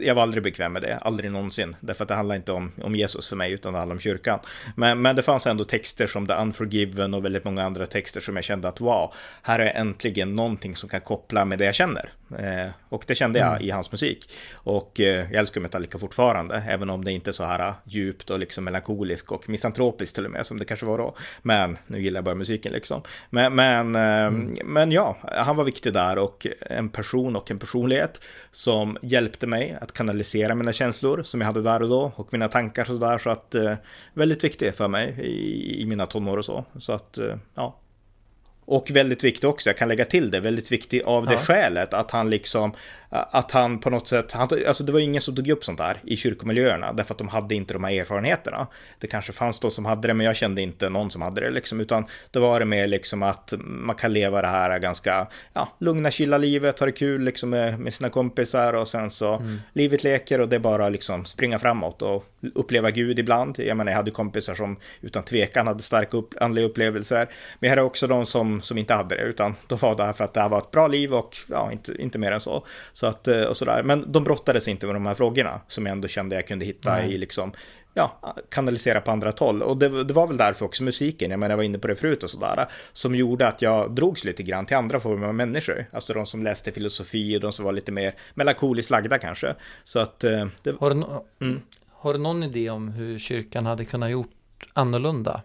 jag 0.00 0.14
var 0.14 0.22
aldrig 0.22 0.42
bekväm 0.42 0.72
med 0.72 0.82
det, 0.82 0.98
aldrig 0.98 1.30
någonsin. 1.30 1.76
Därför 1.80 2.04
att 2.04 2.08
det 2.08 2.14
handlar 2.14 2.36
inte 2.36 2.52
om, 2.52 2.72
om 2.82 2.94
Jesus 2.94 3.28
för 3.28 3.36
mig, 3.36 3.52
utan 3.52 3.72
det 3.72 3.78
handlar 3.78 3.94
om 3.94 4.00
kyrkan. 4.00 4.38
Men, 4.76 5.02
men 5.02 5.16
det 5.16 5.22
fanns 5.22 5.46
ändå 5.46 5.64
texter 5.64 6.06
som 6.06 6.26
The 6.26 6.34
Unforgiven 6.34 7.14
och 7.14 7.24
väldigt 7.24 7.44
många 7.44 7.62
andra 7.62 7.86
texter 7.86 8.20
som 8.20 8.36
jag 8.36 8.44
kände 8.44 8.68
att 8.68 8.80
wow, 8.80 9.14
här 9.42 9.58
är 9.58 9.80
äntligen 9.80 10.34
någonting 10.34 10.76
som 10.76 10.88
kan 10.88 11.00
koppla 11.00 11.44
med 11.44 11.58
det 11.58 11.64
jag 11.64 11.74
känner. 11.74 12.10
Eh, 12.38 12.70
och 12.88 13.04
det 13.06 13.14
kände 13.14 13.38
jag 13.38 13.50
mm. 13.50 13.62
i 13.62 13.70
hans 13.70 13.92
musik. 13.92 14.30
Och 14.54 15.00
eh, 15.00 15.06
jag 15.06 15.34
älskar 15.34 15.60
Metallica 15.60 15.98
fortfarande, 15.98 16.62
även 16.68 16.90
om 16.90 17.04
det 17.04 17.12
inte 17.12 17.30
är 17.30 17.32
så 17.32 17.44
här 17.44 17.74
djupt 17.84 18.30
och 18.30 18.38
liksom 18.38 18.64
melankoliskt 18.64 19.30
och 19.30 19.48
misantropiskt 19.48 20.14
till 20.14 20.24
och 20.24 20.30
med, 20.30 20.46
som 20.46 20.58
det 20.58 20.64
kanske 20.64 20.86
var 20.86 20.98
då. 20.98 21.16
Men 21.42 21.78
nu 21.86 22.02
gillar 22.02 22.18
jag 22.18 22.24
bara 22.24 22.34
musiken 22.34 22.72
liksom. 22.72 23.02
Men, 23.30 23.54
men, 23.54 23.94
eh, 23.94 24.26
mm. 24.26 24.58
men 24.64 24.92
ja, 24.92 25.16
han 25.22 25.56
var 25.56 25.64
viktig 25.64 25.92
där 25.92 26.18
och 26.18 26.46
en 26.60 26.88
person 26.88 27.36
och 27.36 27.50
en 27.50 27.58
personlighet 27.58 28.20
som 28.52 28.98
hjälpte 29.02 29.46
mig 29.46 29.75
att 29.80 29.92
kanalisera 29.92 30.54
mina 30.54 30.72
känslor 30.72 31.22
som 31.22 31.40
jag 31.40 31.46
hade 31.46 31.62
där 31.62 31.82
och 31.82 31.88
då 31.88 32.12
och 32.16 32.32
mina 32.32 32.48
tankar 32.48 32.82
och 32.82 32.98
sådär. 32.98 33.18
Så 33.18 33.30
att 33.30 33.54
eh, 33.54 33.74
väldigt 34.14 34.44
viktigt 34.44 34.76
för 34.76 34.88
mig 34.88 35.14
i, 35.20 35.82
i 35.82 35.86
mina 35.86 36.06
tonår 36.06 36.36
och 36.36 36.44
så. 36.44 36.64
Så 36.78 36.92
att 36.92 37.18
eh, 37.18 37.36
ja, 37.54 37.78
och 38.66 38.90
väldigt 38.90 39.24
viktig 39.24 39.50
också, 39.50 39.70
jag 39.70 39.76
kan 39.76 39.88
lägga 39.88 40.04
till 40.04 40.30
det, 40.30 40.40
väldigt 40.40 40.72
viktig 40.72 41.02
av 41.04 41.26
det 41.26 41.32
ja. 41.32 41.38
skälet 41.38 41.94
att 41.94 42.10
han 42.10 42.30
liksom, 42.30 42.74
att 43.08 43.50
han 43.50 43.78
på 43.78 43.90
något 43.90 44.08
sätt, 44.08 44.32
han, 44.32 44.48
alltså 44.66 44.84
det 44.84 44.92
var 44.92 45.00
ingen 45.00 45.22
som 45.22 45.36
tog 45.36 45.48
upp 45.48 45.64
sånt 45.64 45.78
där 45.78 46.00
i 46.04 46.16
kyrkomiljöerna, 46.16 46.92
därför 46.92 47.14
att 47.14 47.18
de 47.18 47.28
hade 47.28 47.54
inte 47.54 47.72
de 47.72 47.84
här 47.84 47.92
erfarenheterna. 47.92 48.66
Det 48.98 49.06
kanske 49.06 49.32
fanns 49.32 49.60
de 49.60 49.70
som 49.70 49.84
hade 49.84 50.08
det, 50.08 50.14
men 50.14 50.26
jag 50.26 50.36
kände 50.36 50.62
inte 50.62 50.90
någon 50.90 51.10
som 51.10 51.22
hade 51.22 51.40
det 51.40 51.50
liksom, 51.50 51.80
utan 51.80 52.06
då 52.30 52.40
var 52.40 52.60
det 52.60 52.66
mer 52.66 52.86
liksom 52.86 53.22
att 53.22 53.52
man 53.60 53.96
kan 53.96 54.12
leva 54.12 54.42
det 54.42 54.48
här 54.48 54.78
ganska, 54.78 55.26
ja, 55.52 55.68
lugna, 55.78 56.10
chilla 56.10 56.38
livet, 56.38 56.80
ha 56.80 56.86
det 56.86 56.92
kul 56.92 57.22
liksom 57.22 57.50
med, 57.50 57.80
med 57.80 57.94
sina 57.94 58.10
kompisar 58.10 58.72
och 58.72 58.88
sen 58.88 59.10
så 59.10 59.34
mm. 59.34 59.60
livet 59.72 60.04
leker 60.04 60.40
och 60.40 60.48
det 60.48 60.56
är 60.56 60.60
bara 60.60 60.88
liksom 60.88 61.24
springa 61.24 61.58
framåt 61.58 62.02
och 62.02 62.24
uppleva 62.54 62.90
Gud 62.90 63.18
ibland. 63.18 63.58
Jag 63.58 63.76
menar, 63.76 63.92
jag 63.92 63.96
hade 63.96 64.10
kompisar 64.10 64.54
som 64.54 64.76
utan 65.00 65.22
tvekan 65.22 65.66
hade 65.66 65.82
starka 65.82 66.16
upp, 66.16 66.34
andliga 66.40 66.66
upplevelser, 66.66 67.28
men 67.58 67.68
jag 67.68 67.70
hade 67.70 67.82
också 67.82 68.06
de 68.06 68.26
som, 68.26 68.55
som 68.60 68.78
inte 68.78 68.94
hade 68.94 69.16
det, 69.16 69.22
utan 69.22 69.54
de 69.66 69.78
var 69.78 69.96
där 69.96 70.12
för 70.12 70.24
att 70.24 70.34
det 70.34 70.40
här 70.40 70.48
var 70.48 70.58
ett 70.58 70.70
bra 70.70 70.88
liv 70.88 71.14
och 71.14 71.36
ja, 71.48 71.72
inte, 71.72 72.02
inte 72.02 72.18
mer 72.18 72.32
än 72.32 72.40
så. 72.40 72.66
Så 72.92 73.06
att, 73.06 73.28
eh, 73.28 73.42
och 73.42 73.56
sådär. 73.56 73.82
Men 73.82 74.12
de 74.12 74.24
brottades 74.24 74.68
inte 74.68 74.86
med 74.86 74.94
de 74.94 75.06
här 75.06 75.14
frågorna 75.14 75.60
som 75.66 75.86
jag 75.86 75.92
ändå 75.92 76.08
kände 76.08 76.36
jag 76.36 76.46
kunde 76.46 76.64
hitta 76.64 76.98
mm. 76.98 77.10
i 77.10 77.18
liksom 77.18 77.52
ja, 77.96 78.34
kanalisera 78.48 79.00
på 79.00 79.10
andra 79.10 79.32
håll. 79.38 79.62
Och 79.62 79.76
det, 79.76 80.04
det, 80.04 80.14
var 80.14 80.26
väl 80.26 80.36
därför 80.36 80.64
också 80.64 80.82
musiken, 80.82 81.30
jag 81.30 81.40
menar 81.40 81.52
jag 81.52 81.56
var 81.56 81.64
inne 81.64 81.78
på 81.78 81.88
det 81.88 81.96
förut 81.96 82.22
och 82.22 82.30
sådär, 82.30 82.66
som 82.92 83.14
gjorde 83.14 83.48
att 83.48 83.62
jag 83.62 83.94
drogs 83.94 84.24
lite 84.24 84.42
grann 84.42 84.66
till 84.66 84.76
andra 84.76 85.00
former 85.00 85.26
av 85.26 85.34
människor. 85.34 85.86
Alltså 85.92 86.12
de 86.12 86.26
som 86.26 86.42
läste 86.42 86.72
filosofi 86.72 87.36
och 87.36 87.40
de 87.40 87.52
som 87.52 87.64
var 87.64 87.72
lite 87.72 87.92
mer 87.92 88.14
melankoliskt 88.34 88.90
lagda 88.90 89.18
kanske. 89.18 89.54
Så 89.84 89.98
att... 89.98 90.24
Eh, 90.24 90.46
det... 90.62 90.74
Har, 90.80 90.90
du 90.90 90.96
no 90.96 91.24
mm. 91.40 91.60
har 91.90 92.12
du 92.12 92.18
någon 92.18 92.42
idé 92.42 92.70
om 92.70 92.88
hur 92.88 93.18
kyrkan 93.18 93.66
hade 93.66 93.84
kunnat 93.84 94.10
gjort 94.10 94.30
annorlunda? 94.72 95.42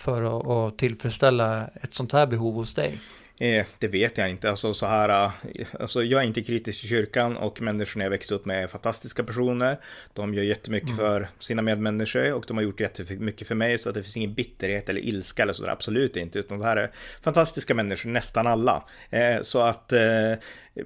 För 0.00 0.22
att, 0.22 0.46
att 0.46 0.78
tillfredsställa 0.78 1.70
ett 1.82 1.94
sånt 1.94 2.12
här 2.12 2.26
behov 2.26 2.54
hos 2.54 2.74
dig? 2.74 2.98
Eh, 3.40 3.66
det 3.78 3.88
vet 3.88 4.18
jag 4.18 4.30
inte. 4.30 4.50
Alltså, 4.50 4.74
så 4.74 4.86
här, 4.86 5.08
eh, 5.54 5.66
alltså, 5.80 6.02
jag 6.02 6.22
är 6.22 6.26
inte 6.26 6.42
kritisk 6.42 6.80
till 6.80 6.88
kyrkan 6.88 7.36
och 7.36 7.60
människorna 7.60 8.04
jag 8.04 8.10
växte 8.10 8.34
upp 8.34 8.46
med 8.46 8.62
är 8.62 8.66
fantastiska 8.66 9.24
personer. 9.24 9.80
De 10.14 10.34
gör 10.34 10.42
jättemycket 10.42 10.88
mm. 10.88 10.98
för 10.98 11.28
sina 11.38 11.62
medmänniskor 11.62 12.32
och 12.32 12.44
de 12.48 12.56
har 12.56 12.64
gjort 12.64 12.80
jättemycket 12.80 13.48
för 13.48 13.54
mig 13.54 13.78
så 13.78 13.88
att 13.88 13.94
det 13.94 14.02
finns 14.02 14.16
ingen 14.16 14.34
bitterhet 14.34 14.88
eller 14.88 15.00
ilska 15.00 15.42
eller 15.42 15.52
sådär. 15.52 15.70
Absolut 15.72 16.16
inte. 16.16 16.38
Utan 16.38 16.58
det 16.58 16.64
här 16.64 16.76
är 16.76 16.90
fantastiska 17.22 17.74
människor, 17.74 18.10
nästan 18.10 18.46
alla. 18.46 18.84
Eh, 19.10 19.42
så 19.42 19.60
att 19.60 19.92
eh, 19.92 20.00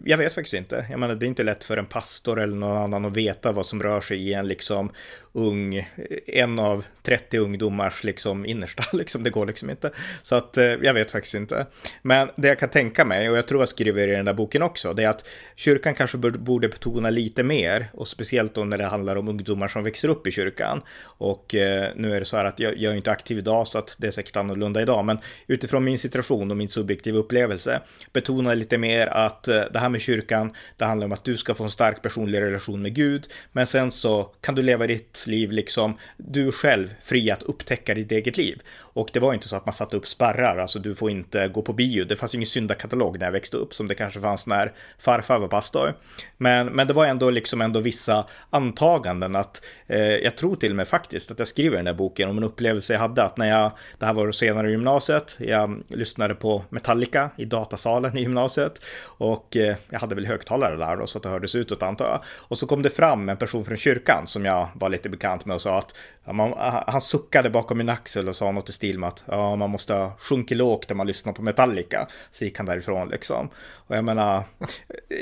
jag 0.04 0.18
vet 0.18 0.34
faktiskt 0.34 0.54
inte. 0.54 0.86
Jag 0.90 1.00
menar, 1.00 1.14
det 1.14 1.26
är 1.26 1.28
inte 1.28 1.42
lätt 1.42 1.64
för 1.64 1.76
en 1.76 1.86
pastor 1.86 2.40
eller 2.40 2.56
någon 2.56 2.76
annan 2.76 3.04
att 3.04 3.16
veta 3.16 3.52
vad 3.52 3.66
som 3.66 3.82
rör 3.82 4.00
sig 4.00 4.28
i 4.28 4.34
en 4.34 4.48
liksom 4.48 4.90
ung, 5.34 5.88
en 6.26 6.58
av 6.58 6.84
30 7.02 7.38
ungdomars 7.38 8.04
liksom 8.04 8.46
innersta, 8.46 8.84
liksom, 8.96 9.22
det 9.22 9.30
går 9.30 9.46
liksom 9.46 9.70
inte. 9.70 9.90
Så 10.22 10.34
att 10.34 10.56
eh, 10.56 10.64
jag 10.64 10.94
vet 10.94 11.10
faktiskt 11.10 11.34
inte. 11.34 11.66
Men 12.02 12.30
det 12.36 12.48
jag 12.48 12.58
kan 12.58 12.68
tänka 12.68 13.04
mig, 13.04 13.30
och 13.30 13.36
jag 13.36 13.46
tror 13.46 13.60
jag 13.60 13.68
skriver 13.68 14.08
i 14.08 14.10
den 14.10 14.24
där 14.24 14.34
boken 14.34 14.62
också, 14.62 14.94
det 14.94 15.04
är 15.04 15.08
att 15.08 15.28
kyrkan 15.56 15.94
kanske 15.94 16.18
borde 16.18 16.68
betona 16.68 17.10
lite 17.10 17.42
mer, 17.42 17.86
och 17.92 18.08
speciellt 18.08 18.54
då 18.54 18.64
när 18.64 18.78
det 18.78 18.84
handlar 18.84 19.16
om 19.16 19.28
ungdomar 19.28 19.68
som 19.68 19.84
växer 19.84 20.08
upp 20.08 20.26
i 20.26 20.30
kyrkan. 20.30 20.82
Och 21.04 21.54
eh, 21.54 21.88
nu 21.96 22.14
är 22.14 22.20
det 22.20 22.26
så 22.26 22.36
här 22.36 22.44
att 22.44 22.60
jag, 22.60 22.76
jag 22.76 22.92
är 22.92 22.96
inte 22.96 23.10
aktiv 23.10 23.38
idag, 23.38 23.66
så 23.66 23.78
att 23.78 23.96
det 23.98 24.06
är 24.06 24.10
säkert 24.10 24.36
annorlunda 24.36 24.82
idag, 24.82 25.04
men 25.04 25.18
utifrån 25.46 25.84
min 25.84 25.98
situation 25.98 26.50
och 26.50 26.56
min 26.56 26.68
subjektiva 26.68 27.18
upplevelse, 27.18 27.80
betona 28.12 28.54
lite 28.54 28.78
mer 28.78 29.06
att 29.06 29.48
eh, 29.48 29.62
det 29.72 29.78
här 29.78 29.83
här 29.84 29.90
med 29.90 30.00
kyrkan, 30.00 30.52
det 30.76 30.84
handlar 30.84 31.06
om 31.06 31.12
att 31.12 31.24
du 31.24 31.36
ska 31.36 31.54
få 31.54 31.64
en 31.64 31.70
stark 31.70 32.02
personlig 32.02 32.40
relation 32.40 32.82
med 32.82 32.94
Gud, 32.94 33.26
men 33.52 33.66
sen 33.66 33.90
så 33.90 34.30
kan 34.40 34.54
du 34.54 34.62
leva 34.62 34.86
ditt 34.86 35.24
liv 35.26 35.52
liksom, 35.52 35.98
du 36.16 36.52
själv 36.52 36.94
fri 37.02 37.30
att 37.30 37.42
upptäcka 37.42 37.94
ditt 37.94 38.12
eget 38.12 38.36
liv. 38.36 38.62
Och 38.76 39.08
det 39.12 39.20
var 39.20 39.34
inte 39.34 39.48
så 39.48 39.56
att 39.56 39.66
man 39.66 39.72
satte 39.72 39.96
upp 39.96 40.06
spärrar, 40.06 40.58
alltså 40.58 40.78
du 40.78 40.94
får 40.94 41.10
inte 41.10 41.48
gå 41.48 41.62
på 41.62 41.72
bio. 41.72 42.04
Det 42.04 42.16
fanns 42.16 42.34
ju 42.34 42.36
ingen 42.36 42.46
syndakatalog 42.46 43.18
när 43.18 43.26
jag 43.26 43.32
växte 43.32 43.56
upp 43.56 43.74
som 43.74 43.88
det 43.88 43.94
kanske 43.94 44.20
fanns 44.20 44.46
när 44.46 44.72
farfar 44.98 45.38
var 45.38 45.48
pastor. 45.48 45.94
Men, 46.36 46.66
men 46.66 46.86
det 46.86 46.92
var 46.92 47.06
ändå 47.06 47.30
liksom 47.30 47.60
ändå 47.60 47.80
vissa 47.80 48.26
antaganden 48.50 49.36
att 49.36 49.64
eh, 49.86 49.98
jag 49.98 50.36
tror 50.36 50.54
till 50.54 50.70
och 50.70 50.76
med 50.76 50.88
faktiskt 50.88 51.30
att 51.30 51.38
jag 51.38 51.48
skriver 51.48 51.76
den 51.76 51.86
här 51.86 51.94
boken 51.94 52.30
om 52.30 52.38
en 52.38 52.44
upplevelse 52.44 52.92
jag 52.92 53.00
hade 53.00 53.22
att 53.22 53.36
när 53.36 53.48
jag, 53.48 53.72
det 53.98 54.06
här 54.06 54.14
var 54.14 54.32
senare 54.32 54.68
i 54.68 54.70
gymnasiet, 54.70 55.36
jag 55.38 55.82
lyssnade 55.88 56.34
på 56.34 56.64
Metallica 56.68 57.30
i 57.36 57.44
datasalen 57.44 58.18
i 58.18 58.20
gymnasiet 58.20 58.82
och 59.02 59.56
eh, 59.56 59.63
jag 59.90 59.98
hade 59.98 60.14
väl 60.14 60.26
högtalare 60.26 60.76
där 60.76 60.96
då 60.96 61.06
så 61.06 61.18
att 61.18 61.22
det 61.22 61.28
hördes 61.28 61.54
utåt 61.54 61.82
antar 61.82 62.06
jag. 62.06 62.20
Och 62.48 62.58
så 62.58 62.66
kom 62.66 62.82
det 62.82 62.90
fram 62.90 63.28
en 63.28 63.36
person 63.36 63.64
från 63.64 63.76
kyrkan 63.76 64.26
som 64.26 64.44
jag 64.44 64.68
var 64.74 64.88
lite 64.88 65.08
bekant 65.08 65.44
med 65.44 65.54
och 65.54 65.62
sa 65.62 65.78
att 65.78 65.94
ja, 66.24 66.32
man, 66.32 66.54
han 66.86 67.00
suckade 67.00 67.50
bakom 67.50 67.78
min 67.78 67.88
axel 67.88 68.28
och 68.28 68.36
sa 68.36 68.52
något 68.52 68.68
i 68.68 68.72
stil 68.72 68.98
med 68.98 69.08
att 69.08 69.24
ja, 69.26 69.56
man 69.56 69.70
måste 69.70 69.94
ha 69.94 70.16
sjunkit 70.18 70.56
lågt 70.56 70.88
när 70.88 70.96
man 70.96 71.06
lyssnar 71.06 71.32
på 71.32 71.42
Metallica. 71.42 72.08
Så 72.30 72.44
gick 72.44 72.56
han 72.56 72.66
därifrån 72.66 73.08
liksom. 73.08 73.50
Och 73.86 73.96
jag 73.96 74.04
menar, 74.04 74.44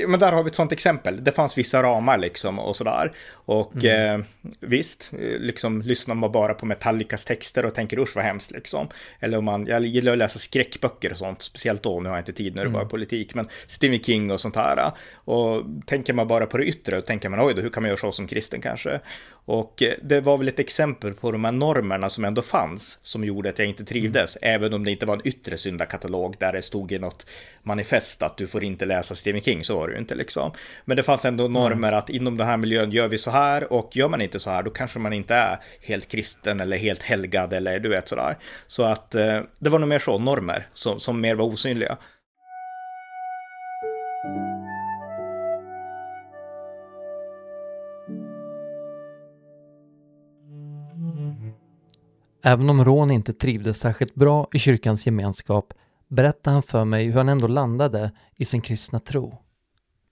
men 0.06 0.20
där 0.20 0.32
har 0.32 0.42
vi 0.42 0.48
ett 0.48 0.54
sånt 0.54 0.72
exempel. 0.72 1.24
Det 1.24 1.32
fanns 1.32 1.58
vissa 1.58 1.82
ramar 1.82 2.18
liksom 2.18 2.58
och 2.58 2.76
sådär. 2.76 3.12
Och 3.32 3.84
mm. 3.84 4.20
eh, 4.20 4.26
visst, 4.60 5.10
liksom 5.38 5.82
lyssnar 5.82 6.14
man 6.14 6.32
bara 6.32 6.54
på 6.54 6.66
Metallicas 6.66 7.24
texter 7.24 7.64
och 7.64 7.74
tänker 7.74 7.98
usch 7.98 8.16
vad 8.16 8.24
hemskt 8.24 8.50
liksom. 8.50 8.88
Eller 9.20 9.38
om 9.38 9.44
man, 9.44 9.66
jag 9.66 9.86
gillar 9.86 10.12
att 10.12 10.18
läsa 10.18 10.38
skräckböcker 10.38 11.10
och 11.10 11.18
sånt, 11.18 11.42
speciellt 11.42 11.82
då, 11.82 12.00
nu 12.00 12.08
har 12.08 12.16
jag 12.16 12.20
inte 12.20 12.32
tid 12.32 12.54
när 12.54 12.62
det 12.62 12.68
mm. 12.68 12.78
bara 12.78 12.88
politik, 12.88 13.34
men 13.34 13.48
Stephen 13.66 14.00
King 14.00 14.31
och 14.32 14.40
sånt 14.40 14.56
här. 14.56 14.92
Och 15.14 15.64
tänker 15.86 16.12
man 16.12 16.28
bara 16.28 16.46
på 16.46 16.58
det 16.58 16.64
yttre 16.64 16.98
och 16.98 17.06
tänker 17.06 17.28
man 17.28 17.46
oj 17.46 17.54
då, 17.54 17.62
hur 17.62 17.68
kan 17.68 17.82
man 17.82 17.88
göra 17.88 17.98
så 17.98 18.12
som 18.12 18.26
kristen 18.26 18.60
kanske? 18.60 19.00
Och 19.44 19.82
eh, 19.82 19.94
det 20.02 20.20
var 20.20 20.38
väl 20.38 20.48
ett 20.48 20.58
exempel 20.58 21.14
på 21.14 21.32
de 21.32 21.44
här 21.44 21.52
normerna 21.52 22.10
som 22.10 22.24
ändå 22.24 22.42
fanns 22.42 22.98
som 23.02 23.24
gjorde 23.24 23.48
att 23.48 23.58
jag 23.58 23.68
inte 23.68 23.84
trivdes, 23.84 24.38
mm. 24.42 24.54
även 24.54 24.74
om 24.74 24.84
det 24.84 24.90
inte 24.90 25.06
var 25.06 25.14
en 25.14 25.26
yttre 25.28 25.56
syndakatalog 25.56 26.36
där 26.38 26.52
det 26.52 26.62
stod 26.62 26.92
i 26.92 26.98
något 26.98 27.26
manifest 27.62 28.22
att 28.22 28.36
du 28.36 28.46
får 28.46 28.64
inte 28.64 28.86
läsa 28.86 29.14
Stephen 29.14 29.42
King, 29.42 29.64
så 29.64 29.78
var 29.78 29.88
det 29.88 29.94
ju 29.94 30.00
inte 30.00 30.14
liksom. 30.14 30.52
Men 30.84 30.96
det 30.96 31.02
fanns 31.02 31.24
ändå 31.24 31.48
normer 31.48 31.88
mm. 31.88 31.98
att 31.98 32.10
inom 32.10 32.36
den 32.36 32.46
här 32.46 32.56
miljön 32.56 32.90
gör 32.90 33.08
vi 33.08 33.18
så 33.18 33.30
här 33.30 33.72
och 33.72 33.96
gör 33.96 34.08
man 34.08 34.22
inte 34.22 34.38
så 34.38 34.50
här 34.50 34.62
då 34.62 34.70
kanske 34.70 34.98
man 34.98 35.12
inte 35.12 35.34
är 35.34 35.58
helt 35.80 36.08
kristen 36.08 36.60
eller 36.60 36.76
helt 36.76 37.02
helgad 37.02 37.52
eller 37.52 37.80
du 37.80 37.88
vet 37.88 38.08
sådär. 38.08 38.38
Så 38.66 38.82
att 38.82 39.14
eh, 39.14 39.40
det 39.58 39.70
var 39.70 39.78
nog 39.78 39.88
mer 39.88 39.98
så, 39.98 40.18
normer 40.18 40.66
som, 40.72 41.00
som 41.00 41.20
mer 41.20 41.34
var 41.34 41.44
osynliga. 41.44 41.96
Även 52.42 52.70
om 52.70 52.84
Ron 52.84 53.10
inte 53.10 53.32
trivdes 53.32 53.78
särskilt 53.78 54.14
bra 54.14 54.48
i 54.52 54.58
kyrkans 54.58 55.06
gemenskap 55.06 55.74
berättade 56.08 56.54
han 56.54 56.62
för 56.62 56.84
mig 56.84 57.04
hur 57.06 57.16
han 57.16 57.28
ändå 57.28 57.46
landade 57.46 58.10
i 58.36 58.44
sin 58.44 58.60
kristna 58.60 59.00
tro. 59.00 59.38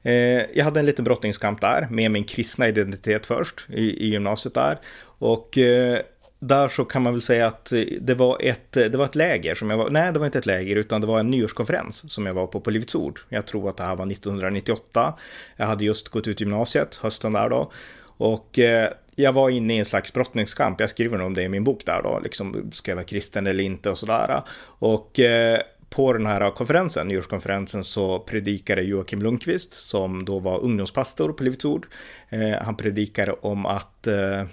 Eh, 0.02 0.12
jag 0.54 0.64
hade 0.64 0.80
en 0.80 0.86
liten 0.86 1.04
brottningskamp 1.04 1.60
där 1.60 1.88
med 1.90 2.10
min 2.10 2.24
kristna 2.24 2.68
identitet 2.68 3.26
först 3.26 3.66
i, 3.70 4.06
i 4.06 4.08
gymnasiet 4.08 4.54
där. 4.54 4.78
Och 5.02 5.58
eh, 5.58 5.98
där 6.38 6.68
så 6.68 6.84
kan 6.84 7.02
man 7.02 7.12
väl 7.12 7.22
säga 7.22 7.46
att 7.46 7.72
det 8.00 8.14
var, 8.14 8.36
ett, 8.40 8.72
det 8.72 8.94
var 8.94 9.04
ett 9.04 9.14
läger 9.14 9.54
som 9.54 9.70
jag 9.70 9.76
var, 9.76 9.90
nej 9.90 10.12
det 10.12 10.18
var 10.18 10.26
inte 10.26 10.38
ett 10.38 10.46
läger 10.46 10.76
utan 10.76 11.00
det 11.00 11.06
var 11.06 11.20
en 11.20 11.30
nyårskonferens 11.30 12.12
som 12.12 12.26
jag 12.26 12.34
var 12.34 12.46
på 12.46 12.60
på 12.60 12.70
Livets 12.70 12.94
Ord. 12.94 13.20
Jag 13.28 13.46
tror 13.46 13.68
att 13.68 13.76
det 13.76 13.82
här 13.82 13.96
var 13.96 14.12
1998. 14.12 15.14
Jag 15.56 15.66
hade 15.66 15.84
just 15.84 16.08
gått 16.08 16.28
ut 16.28 16.40
gymnasiet 16.40 16.94
hösten 16.94 17.32
där 17.32 17.48
då. 17.48 17.72
Och 18.20 18.58
eh, 18.58 18.90
jag 19.14 19.32
var 19.32 19.50
inne 19.50 19.74
i 19.74 19.78
en 19.78 19.84
slags 19.84 20.12
brottningskamp. 20.12 20.80
Jag 20.80 20.90
skriver 20.90 21.18
nog 21.18 21.26
om 21.26 21.34
det 21.34 21.42
i 21.42 21.48
min 21.48 21.64
bok 21.64 21.86
där 21.86 22.02
då, 22.02 22.20
liksom 22.22 22.70
ska 22.72 22.90
jag 22.90 22.96
vara 22.96 23.06
kristen 23.06 23.46
eller 23.46 23.64
inte 23.64 23.90
och 23.90 23.98
sådär. 23.98 24.42
Och 24.78 25.20
eh, 25.20 25.60
på 25.90 26.12
den 26.12 26.26
här 26.26 26.50
konferensen, 26.50 27.08
nyårskonferensen, 27.08 27.84
så 27.84 28.18
predikade 28.18 28.82
Joakim 28.82 29.22
Lundqvist, 29.22 29.74
som 29.74 30.24
då 30.24 30.38
var 30.38 30.60
ungdomspastor 30.60 31.32
på 31.32 31.44
Livets 31.44 31.64
Ord. 31.64 31.86
Eh, 32.28 32.62
han 32.62 32.76
predikade 32.76 33.32
om 33.32 33.66
att 33.66 34.06
eh, 34.06 34.44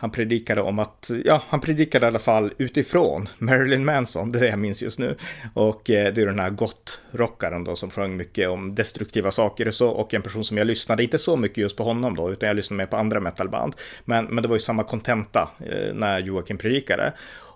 han 0.00 0.10
predikade 0.10 0.60
om 0.60 0.78
att, 0.78 1.10
ja, 1.24 1.42
han 1.48 1.60
predikade 1.60 2.06
i 2.06 2.08
alla 2.08 2.18
fall 2.18 2.52
utifrån 2.58 3.28
Marilyn 3.38 3.84
Manson, 3.84 4.32
det 4.32 4.38
är 4.38 4.42
det 4.42 4.48
jag 4.48 4.58
minns 4.58 4.82
just 4.82 4.98
nu. 4.98 5.16
Och 5.54 5.90
eh, 5.90 6.14
det 6.14 6.22
är 6.22 6.26
den 6.26 6.38
här 6.38 6.50
gott-rockaren 6.50 7.64
då 7.64 7.76
som 7.76 7.90
sjöng 7.90 8.16
mycket 8.16 8.48
om 8.48 8.74
destruktiva 8.74 9.30
saker 9.30 9.68
och 9.68 9.74
så, 9.74 9.88
och 9.88 10.14
en 10.14 10.22
person 10.22 10.44
som 10.44 10.56
jag 10.56 10.66
lyssnade 10.66 11.02
inte 11.02 11.18
så 11.18 11.36
mycket 11.36 11.58
just 11.58 11.76
på 11.76 11.82
honom 11.82 12.16
då, 12.16 12.32
utan 12.32 12.46
jag 12.46 12.56
lyssnade 12.56 12.78
mer 12.78 12.86
på 12.86 12.96
andra 12.96 13.20
metalband. 13.20 13.74
Men, 14.04 14.24
men 14.24 14.42
det 14.42 14.48
var 14.48 14.56
ju 14.56 14.60
samma 14.60 14.84
kontenta 14.84 15.50
eh, 15.66 15.94
när 15.94 16.20
Joakim 16.20 16.58
predikade. 16.58 17.12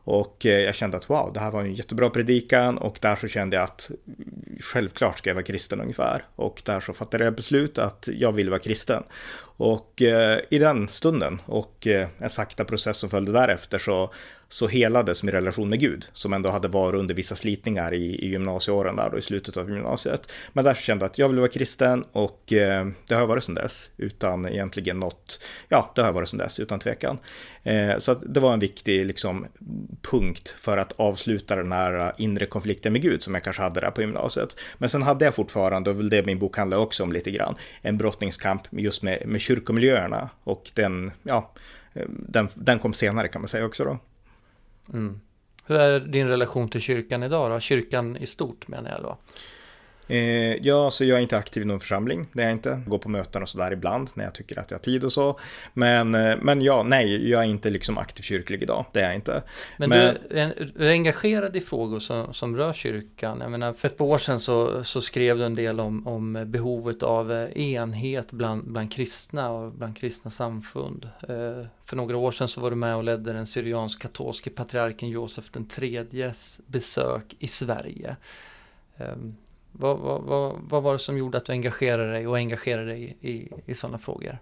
Och 0.07 0.47
eh, 0.47 0.61
jag 0.61 0.75
kände 0.75 0.97
att 0.97 1.11
wow, 1.11 1.31
det 1.35 1.41
här 1.41 1.51
var 1.51 1.61
en 1.61 1.75
jättebra 1.75 2.11
predikan 2.11 2.79
och 2.79 2.99
där 3.01 3.17
så 3.17 3.29
kände 3.29 3.57
jag 3.57 3.65
att 3.65 3.91
självklart 4.61 5.19
ska 5.19 5.31
jag 5.31 5.35
vara 5.35 5.45
kristen 5.45 5.81
ungefär. 5.81 6.25
Och 6.37 6.63
där 6.65 6.81
så 6.81 6.93
fattade 6.93 7.25
jag 7.25 7.35
beslut 7.35 7.79
att 7.79 8.09
jag 8.13 8.33
vill 8.33 8.51
vara 8.51 8.61
kristen. 8.61 9.03
Och 9.57 10.03
eh, 10.03 10.41
i 10.51 10.59
den 10.59 10.89
stunden 10.89 11.43
och 11.47 11.87
eh, 11.87 12.09
en 12.19 12.31
sakta 12.31 12.65
process 12.65 12.97
som 12.97 13.11
följde 13.11 13.33
därefter 13.33 13.79
så 13.79 14.11
så 14.55 14.69
helades 14.69 15.23
min 15.23 15.33
relation 15.33 15.69
med 15.69 15.81
Gud, 15.81 16.07
som 16.13 16.33
ändå 16.33 16.51
hade 16.51 16.69
varit 16.69 16.99
under 16.99 17.15
vissa 17.15 17.35
slitningar 17.35 17.95
i, 17.95 18.25
i 18.25 18.29
gymnasieåren 18.29 18.97
där 18.97 19.11
då 19.11 19.19
i 19.19 19.23
slutet 19.23 19.57
av 19.57 19.71
gymnasiet. 19.71 20.33
Men 20.53 20.65
därför 20.65 20.83
kände 20.83 21.05
jag 21.05 21.11
att 21.11 21.19
jag 21.19 21.29
vill 21.29 21.39
vara 21.39 21.49
kristen 21.49 22.05
och 22.13 22.53
eh, 22.53 22.87
det 23.09 23.15
har 23.15 23.23
jag 23.23 23.27
varit 23.27 23.45
sedan 23.45 23.55
dess, 23.55 23.91
utan 23.97 24.49
egentligen 24.49 25.01
något, 25.01 25.41
ja, 25.69 25.93
det 25.95 26.01
har 26.01 26.09
jag 26.09 26.13
varit 26.13 26.29
sedan 26.29 26.39
dess, 26.39 26.61
utan 26.61 26.79
tvekan. 26.79 27.19
Eh, 27.63 27.99
så 27.99 28.15
det 28.15 28.41
var 28.41 28.53
en 28.53 28.59
viktig 28.59 29.07
liksom, 29.07 29.47
punkt 30.11 30.55
för 30.59 30.79
att 30.79 30.93
avsluta 30.93 31.57
den 31.57 31.73
här 31.73 32.13
inre 32.19 32.47
konflikten 32.47 32.93
med 32.93 33.03
Gud 33.03 33.23
som 33.23 33.35
jag 33.35 33.45
kanske 33.45 33.63
hade 33.63 33.81
där 33.81 33.91
på 33.91 34.01
gymnasiet. 34.01 34.57
Men 34.79 34.89
sen 34.89 35.03
hade 35.03 35.25
jag 35.25 35.35
fortfarande, 35.35 35.91
och 35.91 35.99
väl 35.99 36.11
det 36.11 36.27
min 36.27 36.39
bok 36.39 36.57
handlar 36.57 36.79
också 36.79 37.03
om 37.03 37.13
lite 37.13 37.31
grann, 37.31 37.55
en 37.83 37.99
brottningskamp 37.99 38.63
just 38.71 39.03
med, 39.03 39.23
med 39.27 39.41
kyrkomiljöerna 39.45 40.31
och 40.45 40.71
den, 40.75 41.13
ja, 41.23 41.53
den, 42.09 42.49
den 42.55 42.79
kom 42.79 42.93
senare 42.93 43.29
kan 43.29 43.43
man 43.43 43.49
säga 43.49 43.65
också 43.65 43.85
då. 43.85 43.99
Mm. 44.93 45.21
Hur 45.67 45.77
är 45.77 46.01
din 46.01 46.29
relation 46.29 46.69
till 46.69 46.81
kyrkan 46.81 47.23
idag 47.23 47.51
då? 47.51 47.61
Kyrkan 47.61 48.17
i 48.17 48.27
stort 48.27 48.69
menar 48.69 48.91
jag 48.91 49.03
då. 49.03 49.19
Eh, 50.09 50.55
ja, 50.67 50.91
så 50.91 51.05
jag 51.05 51.19
är 51.19 51.23
inte 51.23 51.37
aktiv 51.37 51.63
i 51.63 51.67
någon 51.67 51.81
församling. 51.81 52.27
Det 52.33 52.43
är 52.43 52.47
jag 52.47 52.53
inte. 52.53 52.69
Jag 52.69 52.85
går 52.85 52.99
på 52.99 53.09
möten 53.09 53.43
och 53.43 53.49
sådär 53.49 53.73
ibland 53.73 54.11
när 54.15 54.25
jag 54.25 54.35
tycker 54.35 54.59
att 54.59 54.71
jag 54.71 54.79
har 54.79 54.83
tid 54.83 55.05
och 55.05 55.13
så. 55.13 55.39
Men, 55.75 56.15
eh, 56.15 56.37
men 56.43 56.63
ja, 56.63 56.83
nej, 56.83 57.31
jag 57.31 57.43
är 57.43 57.47
inte 57.47 57.71
liksom 57.71 57.99
aktiv 57.99 58.23
kyrklig 58.23 58.63
idag. 58.63 58.85
Det 58.93 59.01
är 59.01 59.05
jag 59.05 59.15
inte. 59.15 59.43
Men, 59.77 59.89
men... 59.89 60.17
Du, 60.31 60.39
är, 60.39 60.73
du 60.77 60.89
är 60.89 60.93
engagerad 60.93 61.57
i 61.57 61.61
frågor 61.61 61.99
som, 61.99 62.35
som 62.35 62.57
rör 62.57 62.73
kyrkan. 62.73 63.41
Jag 63.41 63.51
menar, 63.51 63.73
för 63.73 63.89
ett 63.89 63.99
par 63.99 64.05
år 64.05 64.19
sedan 64.19 64.41
så, 64.41 64.85
så 64.85 65.01
skrev 65.01 65.39
du 65.39 65.45
en 65.45 65.55
del 65.55 65.81
om, 65.81 66.07
om 66.07 66.45
behovet 66.47 67.03
av 67.03 67.33
eh, 67.33 67.63
enhet 67.63 68.33
bland, 68.33 68.65
bland 68.73 68.93
kristna 68.93 69.51
och 69.51 69.73
bland 69.73 69.97
kristna 69.97 70.31
samfund. 70.31 71.09
Eh, 71.29 71.67
för 71.85 71.97
några 71.97 72.17
år 72.17 72.31
sedan 72.31 72.49
så 72.49 72.61
var 72.61 72.71
du 72.71 72.77
med 72.77 72.97
och 72.97 73.05
ledde 73.05 73.33
den 73.33 73.47
syriansk-katolske 73.47 74.51
patriarken 74.51 75.09
Josef 75.09 75.51
den 75.51 75.69
tredjes 75.69 76.61
besök 76.67 77.35
i 77.39 77.49
Sverige. 77.49 78.17
Vad, 79.79 79.99
vad, 79.99 80.23
vad, 80.23 80.61
vad, 80.69 80.83
var 80.83 80.93
det 80.93 80.99
som 80.99 81.19
gjorde 81.19 81.39
att 81.39 81.45
du 81.45 81.53
engagerade 81.53 82.13
dig 82.13 82.27
och 82.27 82.37
engagerade 82.37 82.87
dig 82.87 83.17
i, 83.21 83.31
i, 83.31 83.53
i 83.67 83.75
sådana 83.75 83.99
frågor? 83.99 84.39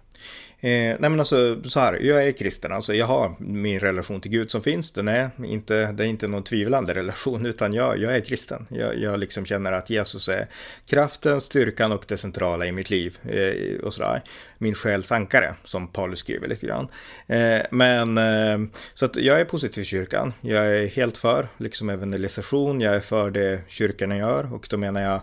Eh, 0.63 0.95
nej 0.99 1.09
men 1.09 1.19
alltså 1.19 1.63
så 1.63 1.79
här, 1.79 1.93
jag 1.93 2.27
är 2.27 2.31
kristen, 2.31 2.71
alltså 2.71 2.93
jag 2.93 3.05
har 3.05 3.35
min 3.39 3.79
relation 3.79 4.21
till 4.21 4.31
Gud 4.31 4.51
som 4.51 4.61
finns, 4.61 4.91
den 4.91 5.07
är 5.07 5.31
inte, 5.45 5.91
det 5.91 6.03
är 6.03 6.07
inte 6.07 6.27
någon 6.27 6.43
tvivlande 6.43 6.93
relation, 6.93 7.45
utan 7.45 7.73
jag, 7.73 7.97
jag 7.97 8.15
är 8.15 8.19
kristen. 8.19 8.67
Jag, 8.69 8.97
jag 8.97 9.19
liksom 9.19 9.45
känner 9.45 9.71
att 9.71 9.89
Jesus 9.89 10.29
är 10.29 10.47
kraften, 10.85 11.41
styrkan 11.41 11.91
och 11.91 12.05
det 12.07 12.17
centrala 12.17 12.65
i 12.65 12.71
mitt 12.71 12.89
liv 12.89 13.17
eh, 13.23 13.85
och 13.85 13.93
sådär. 13.93 14.23
Min 14.57 14.73
själs 14.73 15.11
ankare, 15.11 15.55
som 15.63 15.87
Paulus 15.87 16.19
skriver 16.19 16.47
lite 16.47 16.65
grann. 16.65 16.87
Eh, 17.27 17.61
men 17.71 18.17
eh, 18.17 18.69
så 18.93 19.05
att 19.05 19.15
jag 19.15 19.39
är 19.39 19.45
positiv 19.45 19.73
till 19.73 19.85
kyrkan. 19.85 20.33
Jag 20.41 20.77
är 20.77 20.87
helt 20.87 21.17
för 21.17 21.47
liksom 21.57 21.89
evangelisation, 21.89 22.81
jag 22.81 22.95
är 22.95 22.99
för 22.99 23.31
det 23.31 23.61
kyrkan 23.67 24.17
gör 24.17 24.53
och 24.53 24.67
då 24.69 24.77
menar 24.77 25.01
jag 25.01 25.21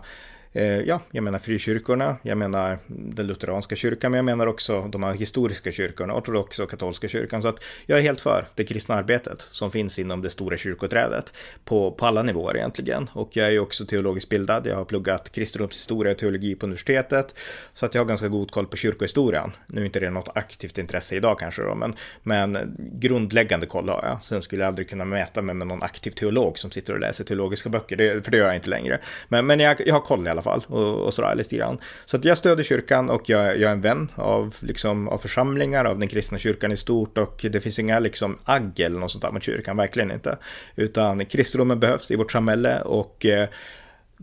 Eh, 0.53 0.79
ja, 0.81 1.01
jag 1.11 1.23
menar 1.23 1.39
frikyrkorna, 1.39 2.17
jag 2.21 2.37
menar 2.37 2.79
den 2.87 3.27
lutheranska 3.27 3.75
kyrkan, 3.75 4.11
men 4.11 4.17
jag 4.17 4.25
menar 4.25 4.47
också 4.47 4.81
de 4.81 5.03
här 5.03 5.13
historiska 5.13 5.71
kyrkorna, 5.71 6.15
ortodoxa 6.15 6.63
och 6.63 6.69
katolska 6.69 7.07
kyrkan. 7.07 7.41
Så 7.41 7.47
att 7.47 7.63
jag 7.85 7.97
är 7.99 8.01
helt 8.01 8.21
för 8.21 8.47
det 8.55 8.63
kristna 8.63 8.95
arbetet 8.95 9.47
som 9.51 9.71
finns 9.71 9.99
inom 9.99 10.21
det 10.21 10.29
stora 10.29 10.57
kyrkoträdet 10.57 11.33
på, 11.65 11.91
på 11.91 12.05
alla 12.05 12.23
nivåer 12.23 12.57
egentligen. 12.57 13.09
Och 13.13 13.29
jag 13.37 13.47
är 13.47 13.51
ju 13.51 13.59
också 13.59 13.85
teologiskt 13.85 14.29
bildad, 14.29 14.67
jag 14.67 14.75
har 14.75 14.85
pluggat 14.85 15.31
kristendomshistoria 15.31 16.11
och 16.11 16.17
teologi 16.17 16.55
på 16.55 16.65
universitetet, 16.65 17.35
så 17.73 17.85
att 17.85 17.93
jag 17.93 18.01
har 18.01 18.07
ganska 18.07 18.27
god 18.27 18.51
koll 18.51 18.67
på 18.67 18.77
kyrkohistorien. 18.77 19.51
Nu 19.67 19.81
är 19.81 19.85
inte 19.85 19.99
det 19.99 20.09
något 20.09 20.37
aktivt 20.37 20.77
intresse 20.77 21.15
idag 21.15 21.39
kanske 21.39 21.61
då, 21.61 21.75
men, 21.75 21.95
men 22.23 22.57
grundläggande 22.77 23.65
koll 23.65 23.89
har 23.89 24.03
jag. 24.03 24.23
Sen 24.23 24.41
skulle 24.41 24.61
jag 24.61 24.67
aldrig 24.67 24.89
kunna 24.89 25.05
mäta 25.05 25.41
mig 25.41 25.55
med 25.55 25.67
någon 25.67 25.83
aktiv 25.83 26.11
teolog 26.11 26.57
som 26.57 26.71
sitter 26.71 26.93
och 26.93 26.99
läser 26.99 27.23
teologiska 27.23 27.69
böcker, 27.69 27.95
det, 27.95 28.25
för 28.25 28.31
det 28.31 28.37
gör 28.37 28.45
jag 28.45 28.55
inte 28.55 28.69
längre. 28.69 28.99
Men, 29.27 29.45
men 29.45 29.59
jag, 29.59 29.87
jag 29.87 29.93
har 29.93 30.01
koll 30.01 30.27
i 30.27 30.29
alla 30.29 30.40
fall 30.41 30.65
och, 30.67 31.05
och 31.05 31.13
sådär 31.13 31.35
lite 31.35 31.55
grann. 31.55 31.77
Så 32.05 32.17
att 32.17 32.25
jag 32.25 32.37
stöder 32.37 32.63
kyrkan 32.63 33.09
och 33.09 33.29
jag, 33.29 33.59
jag 33.59 33.69
är 33.69 33.75
en 33.75 33.81
vän 33.81 34.11
av, 34.15 34.55
liksom, 34.59 35.07
av 35.07 35.17
församlingar, 35.17 35.85
av 35.85 35.99
den 35.99 36.07
kristna 36.07 36.37
kyrkan 36.37 36.71
i 36.71 36.77
stort 36.77 37.17
och 37.17 37.45
det 37.51 37.59
finns 37.59 37.79
inga 37.79 37.99
liksom 37.99 38.37
agg 38.43 38.79
eller 38.79 38.99
något 38.99 39.11
sånt 39.11 39.21
där 39.21 39.31
mot 39.31 39.43
kyrkan, 39.43 39.77
verkligen 39.77 40.11
inte. 40.11 40.37
Utan 40.75 41.25
kristendomen 41.25 41.79
behövs 41.79 42.11
i 42.11 42.15
vårt 42.15 42.31
samhälle 42.31 42.81
och 42.81 43.25
eh, 43.25 43.49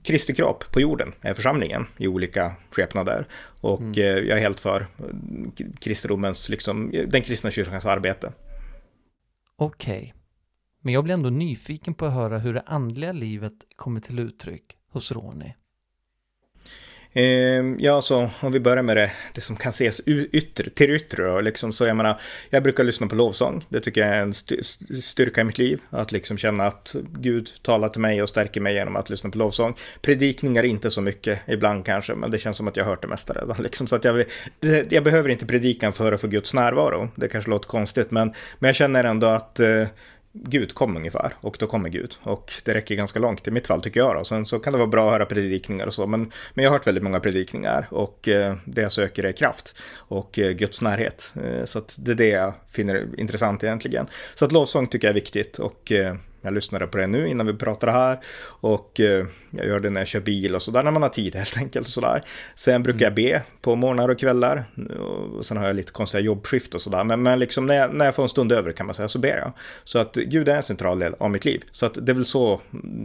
Kristi 0.03 0.35
kropp 0.35 0.73
på 0.73 0.81
jorden 0.81 1.13
är 1.21 1.35
församlingen 1.35 1.87
i 1.97 2.09
olika 2.09 2.53
skepnader. 2.71 3.27
Och 3.61 3.81
mm. 3.81 3.93
Eh, 3.93 4.05
jag 4.05 4.39
är 4.39 4.43
helt 4.43 4.61
för 4.61 4.87
kristendomens, 5.81 6.49
liksom, 6.49 6.91
den 7.09 7.23
kristna 7.23 7.51
kyrkans 7.51 7.87
arbete. 7.87 8.33
Okej. 9.57 9.99
Okay. 9.99 10.13
Men 10.83 10.95
jag 10.95 11.05
blir 11.05 11.15
ändå 11.15 11.31
nyfiken 11.31 11.95
på 11.95 12.07
att 12.07 12.13
höra 12.13 12.39
hur 12.39 12.55
det 12.55 12.63
andliga 12.67 13.13
livet 13.13 13.55
kommer 13.77 14.01
till 14.01 14.19
uttryck 14.19 14.77
hos 14.91 15.13
Ronny. 15.13 15.55
Ehm, 17.13 17.77
ja, 17.79 18.03
så 18.03 18.31
om 18.41 18.53
vi 18.53 18.61
börjar 18.61 18.83
med 18.83 18.97
det, 18.97 19.11
det 19.35 19.41
som 19.41 19.57
kan 19.57 19.71
ses 19.71 20.01
yttre, 20.01 20.71
till 20.71 20.91
yttre 20.91 21.25
då, 21.25 21.41
liksom, 21.41 21.73
så 21.73 21.87
jag 21.87 21.97
menar, 21.97 22.21
jag 22.51 22.63
brukar 22.63 22.85
lyssna 22.85 23.07
på 23.07 23.15
lovsång. 23.15 23.65
Det 23.69 23.81
tycker 23.81 24.01
jag 24.01 24.11
är 24.11 24.23
en 24.23 24.35
styrka 25.03 25.41
i 25.41 25.45
mitt 25.45 25.59
liv, 25.59 25.81
att 25.91 26.13
liksom 26.13 26.39
känna 26.39 26.65
att 26.65 26.97
Gud 27.19 27.51
talar 27.63 27.89
till 27.89 28.01
mig 28.01 28.23
och 28.23 28.29
stärker 28.29 28.61
mig 28.61 28.75
genom 28.75 28.97
att 28.97 29.11
lyssna 29.11 29.31
på 29.31 29.39
lovsång. 29.39 29.75
Predikningar 30.03 30.63
inte 30.63 30.91
så 30.91 31.01
mycket, 31.01 31.41
ibland 31.47 31.87
kanske, 31.87 32.15
men 32.15 32.31
det 32.31 32.39
känns 32.39 32.57
som 32.57 32.69
att 32.69 32.77
jag 32.77 32.85
har 32.85 32.91
hört 32.91 33.03
det 33.03 33.09
mesta 33.09 33.33
redan. 33.33 33.57
Liksom, 33.63 33.87
så 33.87 33.97
att 33.97 34.05
jag, 34.05 34.25
jag 34.91 35.05
behöver 35.05 35.29
inte 35.29 35.47
predikan 35.47 35.93
för 35.93 36.13
att 36.13 36.21
få 36.21 36.27
Guds 36.27 36.55
närvaro. 36.55 37.11
Det 37.15 37.29
kanske 37.29 37.51
låter 37.51 37.69
konstigt, 37.69 38.11
men, 38.11 38.35
men 38.59 38.69
jag 38.69 38.77
känner 38.77 39.05
ändå 39.05 39.27
att 39.27 39.61
eh, 39.61 39.87
Gud 40.33 40.75
kom 40.75 40.97
ungefär 40.97 41.35
och 41.41 41.57
då 41.61 41.67
kommer 41.67 41.89
Gud 41.89 42.15
och 42.23 42.53
det 42.65 42.75
räcker 42.75 42.95
ganska 42.95 43.19
långt 43.19 43.49
i 43.49 43.51
mitt 43.51 43.67
fall 43.67 43.83
tycker 43.83 44.01
jag 44.01 44.17
då. 44.17 44.25
Sen 44.25 44.45
så 44.45 44.59
kan 44.59 44.73
det 44.73 44.79
vara 44.79 44.89
bra 44.89 45.07
att 45.07 45.13
höra 45.13 45.27
predikningar 45.27 45.87
och 45.87 45.95
så 45.95 46.07
men, 46.07 46.21
men 46.55 46.65
jag 46.65 46.71
har 46.71 46.79
hört 46.79 46.87
väldigt 46.87 47.05
många 47.05 47.21
predikningar 47.21 47.89
och 47.91 48.29
eh, 48.29 48.57
det 48.65 48.83
jag 48.83 48.93
söker 48.93 49.25
är 49.25 49.33
kraft 49.33 49.83
och 49.97 50.39
eh, 50.39 50.51
Guds 50.51 50.83
närhet. 50.83 51.33
Eh, 51.45 51.65
så 51.65 51.79
att 51.79 51.97
det 51.99 52.11
är 52.11 52.15
det 52.15 52.29
jag 52.29 52.55
finner 52.69 53.09
intressant 53.17 53.65
egentligen. 53.65 54.07
Så 54.35 54.45
att 54.45 54.53
lovsång 54.53 54.87
tycker 54.87 55.09
jag 55.09 55.13
är 55.13 55.21
viktigt 55.21 55.59
och 55.59 55.93
eh, 55.93 56.15
jag 56.43 56.55
lyssnade 56.55 56.87
på 56.87 56.99
det 56.99 57.07
nu 57.07 57.29
innan 57.29 57.47
vi 57.47 57.55
pratade 57.55 57.93
här 57.93 58.19
och 58.61 59.01
eh, 59.01 59.27
jag 59.51 59.67
gör 59.67 59.81
det 59.81 59.91
när 59.91 60.01
jag 60.01 60.09
kör 60.09 60.21
bil 60.21 60.55
och 60.55 60.63
sådär 60.63 60.83
när 60.83 60.91
man 60.91 61.03
har 61.03 61.09
tid 61.09 61.35
helt 61.35 61.57
enkelt 61.57 61.87
och 61.87 61.93
sådär. 61.93 62.23
Sen 62.55 62.83
brukar 62.83 63.07
jag 63.07 63.15
be 63.15 63.43
på 63.63 63.77
morgnar 63.77 64.09
och 64.09 64.19
kvällar 64.19 64.65
och 65.37 65.47
sen 65.47 65.57
har 65.57 65.67
jag 65.67 65.77
lite 65.77 65.93
konstiga 65.93 66.21
jobbskift 66.21 66.75
och 66.75 66.81
sådär. 66.81 67.05
Men, 67.05 67.23
men 67.23 67.39
liksom 67.39 67.67
när 67.67 67.75
jag, 67.75 67.95
när 67.95 68.05
jag 68.05 68.15
får 68.15 68.23
en 68.23 68.29
stund 68.29 68.53
över 68.53 68.73
kan 68.73 68.87
man 68.87 68.95
säga 68.95 69.09
så 69.09 69.19
ber 69.19 69.37
jag. 69.37 69.53
Så 69.85 69.99
att 69.99 70.15
Gud 70.15 70.49
är 70.49 70.57
en 70.57 70.63
central 70.63 70.99
del 70.99 71.15
av 71.19 71.31
mitt 71.31 71.45
liv. 71.45 71.65
Så 71.71 71.87
att 71.87 72.07
det 72.07 72.13
är 72.13 72.15
väl 72.15 72.25
så 72.25 72.61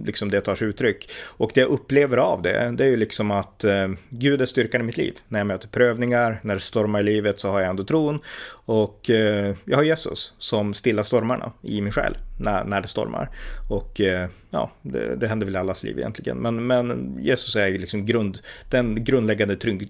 liksom 0.06 0.32
det 0.32 0.42
tar 0.42 0.56
sig 0.56 0.68
uttryck. 0.68 1.10
Och 1.26 1.52
det 1.54 1.62
jag 1.62 1.70
upplever 1.70 2.18
av 2.18 2.42
det, 2.42 2.74
det 2.78 2.84
är 2.84 2.90
ju 2.90 2.98
liksom 2.98 3.32
att 3.32 3.64
eh, 3.64 3.88
Gud 4.10 4.42
är 4.42 4.46
styrkan 4.46 4.82
i 4.82 4.84
mitt 4.84 4.98
liv. 4.98 5.14
När 5.28 5.40
jag 5.40 5.48
möter 5.48 5.68
prövningar, 5.68 6.40
när 6.44 6.54
det 6.54 6.62
stormar 6.62 7.00
i 7.00 7.04
livet 7.04 7.40
så 7.40 7.50
har 7.50 7.60
jag 7.60 7.70
ändå 7.70 7.84
tron. 7.84 8.20
Och 8.66 9.10
eh, 9.10 9.56
jag 9.66 9.78
har 9.78 9.84
Jesus 9.84 10.34
som 10.38 10.74
stillar 10.74 11.04
stormarna 11.04 11.52
i 11.62 11.82
min 11.82 11.92
själ 11.92 12.18
när, 12.40 12.64
när 12.64 12.82
det 12.82 12.88
stormar. 12.88 13.23
Och 13.70 14.02
eh, 14.02 14.30
ja, 14.50 14.72
det, 14.82 15.16
det 15.16 15.28
händer 15.28 15.46
väl 15.46 15.56
i 15.56 15.58
allas 15.60 15.84
liv 15.84 16.00
egentligen. 16.00 16.38
Men, 16.38 16.68
men 16.68 17.18
Jesus 17.20 17.56
är 17.56 17.72
liksom 17.72 18.06
grund, 18.06 18.40
den 18.70 19.04
grundläggande 19.04 19.56
trygg, 19.56 19.90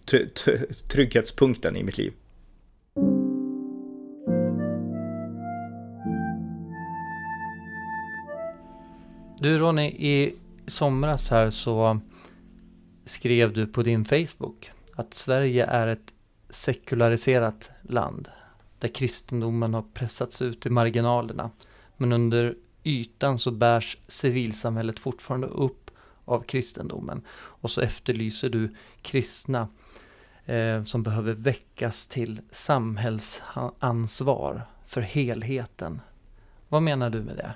trygghetspunkten 0.88 1.76
i 1.76 1.84
mitt 1.84 1.98
liv. 1.98 2.14
Du 9.40 9.58
Ronny, 9.58 9.88
i 9.88 10.36
somras 10.68 11.30
här 11.30 11.50
så 11.50 12.00
skrev 13.06 13.54
du 13.54 13.68
på 13.68 13.84
din 13.84 14.06
Facebook 14.06 14.72
att 14.96 15.14
Sverige 15.14 15.66
är 15.66 15.88
ett 15.88 16.14
sekulariserat 16.50 17.72
land 17.82 18.30
där 18.80 18.88
kristendomen 18.88 19.74
har 19.74 19.82
pressats 19.94 20.42
ut 20.42 20.66
i 20.66 20.70
marginalerna. 20.70 21.52
Men 21.98 22.14
under 22.14 22.56
ytan 22.84 23.40
så 23.40 23.52
bärs 23.52 23.98
civilsamhället 24.08 25.00
fortfarande 25.00 25.48
upp 25.48 25.92
av 26.26 26.42
kristendomen. 26.42 27.22
Och 27.36 27.72
så 27.72 27.82
efterlyser 27.82 28.50
du 28.50 28.76
kristna 29.02 29.68
eh, 30.46 30.84
som 30.84 31.04
behöver 31.04 31.34
väckas 31.34 32.08
till 32.08 32.42
samhällsansvar 32.52 34.62
för 34.86 35.02
helheten. 35.02 36.02
Vad 36.70 36.84
menar 36.84 37.10
du 37.10 37.22
med 37.22 37.36
det? 37.36 37.54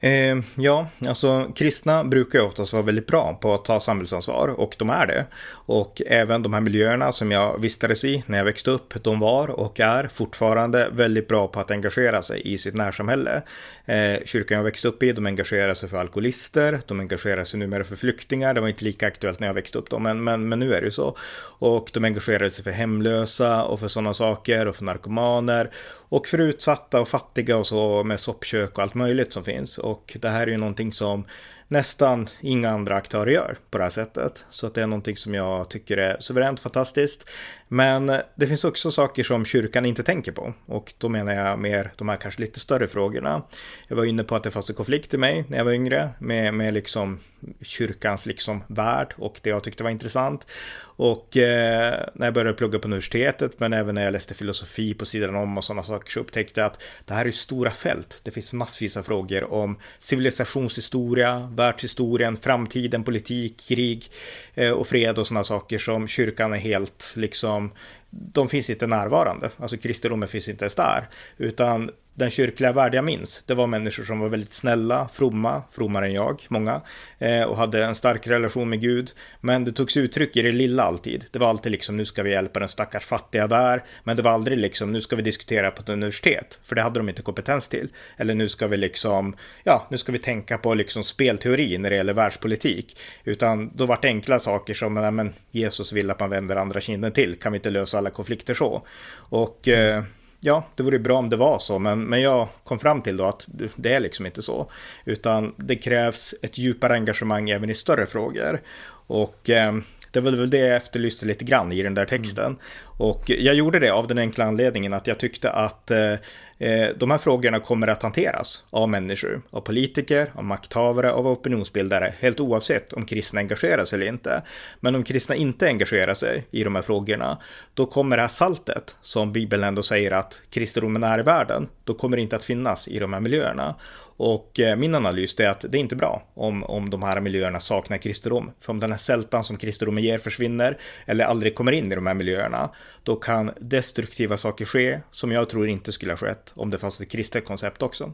Eh, 0.00 0.36
ja, 0.54 0.88
alltså 1.08 1.52
kristna 1.54 2.04
brukar 2.04 2.38
ju 2.38 2.44
oftast 2.44 2.72
vara 2.72 2.82
väldigt 2.82 3.06
bra 3.06 3.38
på 3.40 3.54
att 3.54 3.64
ta 3.64 3.80
samhällsansvar 3.80 4.48
och 4.48 4.76
de 4.78 4.90
är 4.90 5.06
det. 5.06 5.26
Och 5.50 6.02
även 6.06 6.42
de 6.42 6.54
här 6.54 6.60
miljöerna 6.60 7.12
som 7.12 7.32
jag 7.32 7.60
vistades 7.60 8.04
i 8.04 8.24
när 8.26 8.38
jag 8.38 8.44
växte 8.44 8.70
upp, 8.70 9.04
de 9.04 9.20
var 9.20 9.48
och 9.48 9.80
är 9.80 10.08
fortfarande 10.08 10.88
väldigt 10.92 11.28
bra 11.28 11.48
på 11.48 11.60
att 11.60 11.70
engagera 11.70 12.22
sig 12.22 12.52
i 12.52 12.58
sitt 12.58 12.74
närsamhälle. 12.74 13.42
Eh, 13.86 14.24
kyrkan 14.24 14.56
jag 14.56 14.64
växte 14.64 14.88
upp 14.88 15.02
i, 15.02 15.12
de 15.12 15.26
engagerar 15.26 15.74
sig 15.74 15.88
för 15.88 15.96
alkoholister, 15.96 16.80
de 16.86 17.00
engagerar 17.00 17.44
sig 17.44 17.60
numera 17.60 17.84
för 17.84 17.96
flyktingar, 17.96 18.54
det 18.54 18.60
var 18.60 18.68
inte 18.68 18.84
lika 18.84 19.06
aktuellt 19.06 19.40
när 19.40 19.46
jag 19.46 19.54
växte 19.54 19.78
upp 19.78 19.90
då, 19.90 19.98
men, 19.98 20.24
men, 20.24 20.48
men 20.48 20.58
nu 20.58 20.74
är 20.74 20.80
det 20.80 20.84
ju 20.84 20.90
så. 20.90 21.16
Och 21.58 21.90
de 21.92 22.04
engagerar 22.04 22.48
sig 22.48 22.64
för 22.64 22.70
hemlösa 22.70 23.64
och 23.64 23.80
för 23.80 23.88
sådana 23.88 24.14
saker 24.14 24.66
och 24.66 24.76
för 24.76 24.84
narkomaner 24.84 25.70
och 26.08 26.26
för 26.26 26.38
utsatta 26.38 27.00
och 27.00 27.08
fattiga 27.08 27.56
och 27.56 27.66
så 27.66 28.04
med 28.04 28.20
soppkök 28.20 28.78
och 28.78 28.82
allt 28.82 28.94
möjligt 28.94 29.32
som 29.32 29.44
finns. 29.44 29.78
Och 29.78 30.16
det 30.20 30.28
här 30.28 30.42
är 30.42 30.50
ju 30.50 30.56
någonting 30.56 30.92
som 30.92 31.24
nästan 31.68 32.26
inga 32.40 32.70
andra 32.70 32.96
aktörer 32.96 33.30
gör 33.30 33.56
på 33.70 33.78
det 33.78 33.84
här 33.84 33.90
sättet. 33.90 34.44
Så 34.50 34.66
att 34.66 34.74
det 34.74 34.82
är 34.82 34.86
någonting 34.86 35.16
som 35.16 35.34
jag 35.34 35.70
tycker 35.70 35.96
är 35.96 36.16
suveränt 36.20 36.60
fantastiskt. 36.60 37.28
Men 37.68 38.06
det 38.34 38.46
finns 38.46 38.64
också 38.64 38.90
saker 38.90 39.22
som 39.22 39.44
kyrkan 39.44 39.86
inte 39.86 40.02
tänker 40.02 40.32
på 40.32 40.54
och 40.66 40.94
då 40.98 41.08
menar 41.08 41.34
jag 41.34 41.58
mer 41.58 41.92
de 41.96 42.08
här 42.08 42.16
kanske 42.16 42.40
lite 42.40 42.60
större 42.60 42.88
frågorna. 42.88 43.42
Jag 43.88 43.96
var 43.96 44.04
inne 44.04 44.24
på 44.24 44.36
att 44.36 44.42
det 44.42 44.50
fanns 44.50 44.70
en 44.70 44.76
konflikt 44.76 45.14
i 45.14 45.18
mig 45.18 45.44
när 45.48 45.58
jag 45.58 45.64
var 45.64 45.72
yngre 45.72 46.10
med, 46.18 46.54
med 46.54 46.74
liksom 46.74 47.20
kyrkans 47.62 48.26
liksom 48.26 48.62
värld 48.66 49.14
och 49.16 49.40
det 49.42 49.50
jag 49.50 49.64
tyckte 49.64 49.82
var 49.82 49.90
intressant. 49.90 50.46
Och 50.80 51.36
eh, 51.36 52.08
när 52.14 52.26
jag 52.26 52.34
började 52.34 52.52
plugga 52.52 52.78
på 52.78 52.88
universitetet 52.88 53.60
men 53.60 53.72
även 53.72 53.94
när 53.94 54.04
jag 54.04 54.12
läste 54.12 54.34
filosofi 54.34 54.94
på 54.94 55.06
sidan 55.06 55.36
om 55.36 55.58
och 55.58 55.64
sådana 55.64 55.82
saker 55.82 56.10
så 56.10 56.20
upptäckte 56.20 56.60
jag 56.60 56.66
att 56.66 56.82
det 57.04 57.14
här 57.14 57.26
är 57.26 57.30
stora 57.30 57.70
fält. 57.70 58.20
Det 58.22 58.30
finns 58.30 58.52
massvis 58.52 58.96
av 58.96 59.02
frågor 59.02 59.52
om 59.52 59.78
civilisationshistoria, 59.98 61.50
världshistorien, 61.54 62.36
framtiden, 62.36 63.04
politik, 63.04 63.64
krig 63.68 64.10
eh, 64.54 64.70
och 64.70 64.86
fred 64.86 65.18
och 65.18 65.26
sådana 65.26 65.44
saker 65.44 65.78
som 65.78 66.08
kyrkan 66.08 66.52
är 66.52 66.58
helt 66.58 67.12
liksom 67.14 67.70
de 68.10 68.48
finns 68.48 68.70
inte 68.70 68.86
närvarande, 68.86 69.50
alltså 69.56 69.76
kristendomen 69.76 70.28
finns 70.28 70.48
inte 70.48 70.64
ens 70.64 70.74
där, 70.74 71.08
utan 71.36 71.90
den 72.16 72.30
kyrkliga 72.30 72.72
värld 72.72 72.94
jag 72.94 73.04
minns, 73.04 73.44
det 73.46 73.54
var 73.54 73.66
människor 73.66 74.04
som 74.04 74.18
var 74.18 74.28
väldigt 74.28 74.52
snälla, 74.52 75.08
fromma, 75.08 75.62
frommare 75.70 76.06
än 76.06 76.12
jag, 76.12 76.46
många, 76.48 76.80
eh, 77.18 77.42
och 77.42 77.56
hade 77.56 77.84
en 77.84 77.94
stark 77.94 78.26
relation 78.26 78.68
med 78.68 78.80
Gud. 78.80 79.12
Men 79.40 79.64
det 79.64 79.72
togs 79.72 79.96
uttryck 79.96 80.36
i 80.36 80.42
det 80.42 80.52
lilla 80.52 80.82
alltid. 80.82 81.24
Det 81.30 81.38
var 81.38 81.48
alltid 81.48 81.72
liksom, 81.72 81.96
nu 81.96 82.04
ska 82.04 82.22
vi 82.22 82.30
hjälpa 82.30 82.60
den 82.60 82.68
stackars 82.68 83.04
fattiga 83.04 83.46
där, 83.46 83.84
men 84.04 84.16
det 84.16 84.22
var 84.22 84.30
aldrig 84.30 84.58
liksom, 84.58 84.92
nu 84.92 85.00
ska 85.00 85.16
vi 85.16 85.22
diskutera 85.22 85.70
på 85.70 85.82
ett 85.82 85.88
universitet, 85.88 86.58
för 86.62 86.74
det 86.74 86.82
hade 86.82 87.00
de 87.00 87.08
inte 87.08 87.22
kompetens 87.22 87.68
till. 87.68 87.88
Eller 88.16 88.34
nu 88.34 88.48
ska 88.48 88.66
vi 88.66 88.76
liksom, 88.76 89.36
ja, 89.64 89.86
nu 89.90 89.98
ska 89.98 90.12
vi 90.12 90.18
tänka 90.18 90.58
på 90.58 90.74
liksom 90.74 91.04
spelteori 91.04 91.78
när 91.78 91.90
det 91.90 91.96
gäller 91.96 92.14
världspolitik. 92.14 92.98
Utan 93.24 93.70
då 93.74 93.86
vart 93.86 94.02
det 94.02 94.08
enkla 94.08 94.38
saker 94.38 94.74
som, 94.74 94.94
men 94.94 95.34
Jesus 95.50 95.92
vill 95.92 96.10
att 96.10 96.20
man 96.20 96.30
vänder 96.30 96.56
andra 96.56 96.80
kinden 96.80 97.12
till, 97.12 97.34
kan 97.34 97.52
vi 97.52 97.56
inte 97.56 97.70
lösa 97.70 97.95
alla 97.96 98.10
konflikter 98.10 98.54
så? 98.54 98.82
Och 99.14 99.68
eh, 99.68 100.04
ja, 100.40 100.66
det 100.74 100.82
vore 100.82 100.98
bra 100.98 101.18
om 101.18 101.30
det 101.30 101.36
var 101.36 101.58
så, 101.58 101.78
men, 101.78 102.00
men 102.00 102.20
jag 102.20 102.48
kom 102.64 102.78
fram 102.78 103.02
till 103.02 103.16
då 103.16 103.24
att 103.24 103.48
det 103.76 103.92
är 103.92 104.00
liksom 104.00 104.26
inte 104.26 104.42
så. 104.42 104.70
Utan 105.04 105.54
det 105.56 105.76
krävs 105.76 106.34
ett 106.42 106.58
djupare 106.58 106.92
engagemang 106.92 107.50
även 107.50 107.70
i 107.70 107.74
större 107.74 108.06
frågor. 108.06 108.60
Och 109.08 109.50
eh, 109.50 109.74
Det 110.10 110.20
var 110.20 110.32
väl 110.32 110.50
det 110.50 110.58
jag 110.58 110.76
efterlyste 110.76 111.26
lite 111.26 111.44
grann 111.44 111.72
i 111.72 111.82
den 111.82 111.94
där 111.94 112.06
texten. 112.06 112.44
Mm. 112.44 112.58
Och 112.98 113.30
jag 113.30 113.54
gjorde 113.54 113.78
det 113.78 113.90
av 113.90 114.06
den 114.06 114.18
enkla 114.18 114.44
anledningen 114.44 114.92
att 114.92 115.06
jag 115.06 115.18
tyckte 115.18 115.50
att 115.50 115.90
eh, 115.90 116.14
Eh, 116.58 116.88
de 116.96 117.10
här 117.10 117.18
frågorna 117.18 117.60
kommer 117.60 117.88
att 117.88 118.02
hanteras 118.02 118.64
av 118.70 118.88
människor, 118.88 119.42
av 119.50 119.60
politiker, 119.60 120.30
av 120.34 120.44
makthavare, 120.44 121.12
av 121.12 121.26
opinionsbildare, 121.26 122.14
helt 122.20 122.40
oavsett 122.40 122.92
om 122.92 123.04
kristna 123.04 123.40
engagerar 123.40 123.84
sig 123.84 123.96
eller 123.96 124.08
inte. 124.08 124.42
Men 124.80 124.94
om 124.94 125.02
kristna 125.02 125.34
inte 125.34 125.66
engagerar 125.66 126.14
sig 126.14 126.46
i 126.50 126.64
de 126.64 126.74
här 126.74 126.82
frågorna, 126.82 127.38
då 127.74 127.86
kommer 127.86 128.16
det 128.16 128.22
här 128.22 128.28
saltet, 128.28 128.96
som 129.00 129.32
Bibeln 129.32 129.64
ändå 129.64 129.82
säger 129.82 130.10
att 130.10 130.42
kristendomen 130.50 131.02
är 131.02 131.18
i 131.18 131.22
världen, 131.22 131.68
då 131.84 131.94
kommer 131.94 132.16
det 132.16 132.22
inte 132.22 132.36
att 132.36 132.44
finnas 132.44 132.88
i 132.88 132.98
de 132.98 133.12
här 133.12 133.20
miljöerna. 133.20 133.74
Och 134.16 134.60
eh, 134.60 134.76
min 134.76 134.94
analys 134.94 135.40
är 135.40 135.48
att 135.48 135.60
det 135.60 135.78
är 135.78 135.80
inte 135.80 135.96
bra 135.96 136.22
om, 136.34 136.64
om 136.64 136.90
de 136.90 137.02
här 137.02 137.20
miljöerna 137.20 137.60
saknar 137.60 137.98
kristendom. 137.98 138.50
För 138.60 138.72
om 138.72 138.80
den 138.80 138.90
här 138.90 138.98
sältan 138.98 139.44
som 139.44 139.56
kristendomen 139.56 140.04
ger 140.04 140.18
försvinner 140.18 140.78
eller 141.06 141.24
aldrig 141.24 141.54
kommer 141.54 141.72
in 141.72 141.92
i 141.92 141.94
de 141.94 142.06
här 142.06 142.14
miljöerna, 142.14 142.70
då 143.02 143.16
kan 143.16 143.50
destruktiva 143.60 144.36
saker 144.36 144.64
ske 144.64 145.00
som 145.10 145.32
jag 145.32 145.48
tror 145.48 145.68
inte 145.68 145.92
skulle 145.92 146.12
ha 146.12 146.16
skett 146.16 146.52
om 146.56 146.70
det 146.70 146.78
fanns 146.78 147.00
ett 147.00 147.10
kristet 147.10 147.44
koncept 147.44 147.82
också. 147.82 148.12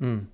Mm. 0.00 0.26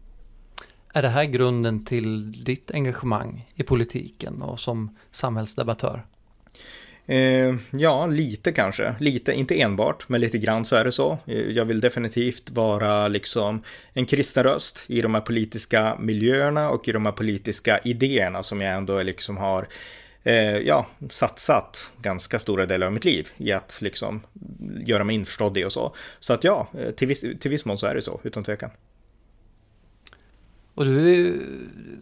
Är 0.95 1.03
det 1.03 1.09
här 1.09 1.25
grunden 1.25 1.85
till 1.85 2.45
ditt 2.45 2.71
engagemang 2.71 3.49
i 3.55 3.63
politiken 3.63 4.43
och 4.43 4.61
som 4.61 4.97
samhällsdebattör? 5.11 6.07
Eh, 7.07 7.55
ja, 7.71 8.07
lite 8.07 8.53
kanske. 8.53 8.95
Lite, 9.01 9.33
inte 9.33 9.61
enbart, 9.61 10.09
men 10.09 10.21
lite 10.21 10.39
grann 10.39 10.65
så 10.65 10.77
är 10.77 10.85
det 10.85 10.93
så. 10.93 11.19
Eh, 11.27 11.41
jag 11.41 11.65
vill 11.65 11.81
definitivt 11.81 12.51
vara 12.51 13.09
liksom 13.09 13.63
en 13.93 14.07
kristen 14.07 14.45
röst 14.45 14.85
i 14.87 15.03
de 15.03 15.15
här 15.15 15.21
politiska 15.21 15.97
miljöerna 16.01 16.71
och 16.71 16.89
i 16.89 16.93
de 16.93 17.07
här 17.07 17.13
politiska 17.13 17.79
idéerna 17.79 18.43
som 18.43 18.61
jag 18.61 18.75
ändå 18.75 19.03
liksom 19.03 19.37
har 19.37 19.67
eh, 20.23 20.57
ja, 20.57 20.87
satsat 21.11 21.91
ganska 22.03 22.39
stora 22.39 22.67
delar 22.67 22.87
av 22.87 22.93
mitt 22.93 23.05
liv 23.05 23.29
i 23.37 23.53
att 23.53 23.79
liksom 23.83 24.23
göra 24.85 25.05
mig 25.05 25.15
införstådd 25.17 25.59
i 25.59 25.65
och 25.65 25.73
så. 25.73 25.95
Så 26.21 26.33
att 26.33 26.45
ja, 26.45 26.69
eh, 26.79 26.91
till 26.91 27.09
viss, 27.09 27.21
till 27.21 27.51
viss 27.51 27.65
mån 27.65 27.79
så 27.79 27.87
är 27.87 27.95
det 27.95 28.03
så, 28.03 28.21
utan 28.23 28.45
tvekan. 28.45 28.71
Och 30.75 30.85
du 30.85 31.11
är 31.11 31.41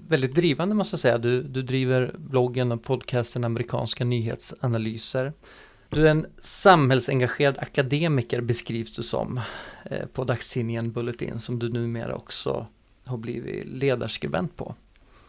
väldigt 0.09 0.35
drivande 0.35 0.75
måste 0.75 0.95
jag 0.95 1.01
säga. 1.01 1.19
Du, 1.19 1.43
du 1.43 1.63
driver 1.63 2.15
bloggen 2.19 2.73
och 2.73 2.83
podcasten 2.83 3.45
Amerikanska 3.45 4.05
nyhetsanalyser. 4.05 5.33
Du 5.89 6.07
är 6.07 6.11
en 6.11 6.27
samhällsengagerad 6.39 7.59
akademiker 7.59 8.41
beskrivs 8.41 8.97
du 8.97 9.03
som 9.03 9.41
eh, 9.85 10.07
på 10.07 10.25
dagstidningen 10.25 10.93
Bulletin 10.93 11.39
som 11.39 11.59
du 11.59 11.69
numera 11.69 12.15
också 12.15 12.67
har 13.05 13.19
blivit 13.19 13.67
ledarskribent 13.67 14.57
på. 14.57 14.75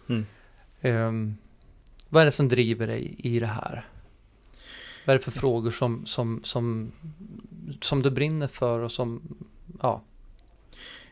Mm. 0.10 0.26
Um, 0.82 1.38
vad 2.10 2.22
är 2.22 2.26
det 2.26 2.32
som 2.32 2.50
driver 2.50 2.88
dig 2.88 3.16
i 3.18 3.40
det 3.40 3.46
här? 3.46 3.88
Vad 5.06 5.14
är 5.14 5.20
det 5.20 5.26
för 5.26 5.32
frågor 5.32 5.72
som, 5.72 6.06
som, 6.06 6.40
som, 6.44 6.92
som 7.82 8.02
du 8.02 8.12
brinner 8.12 8.48
för 8.48 8.80
och 8.80 8.92
som, 8.92 9.22
ja, 9.82 10.02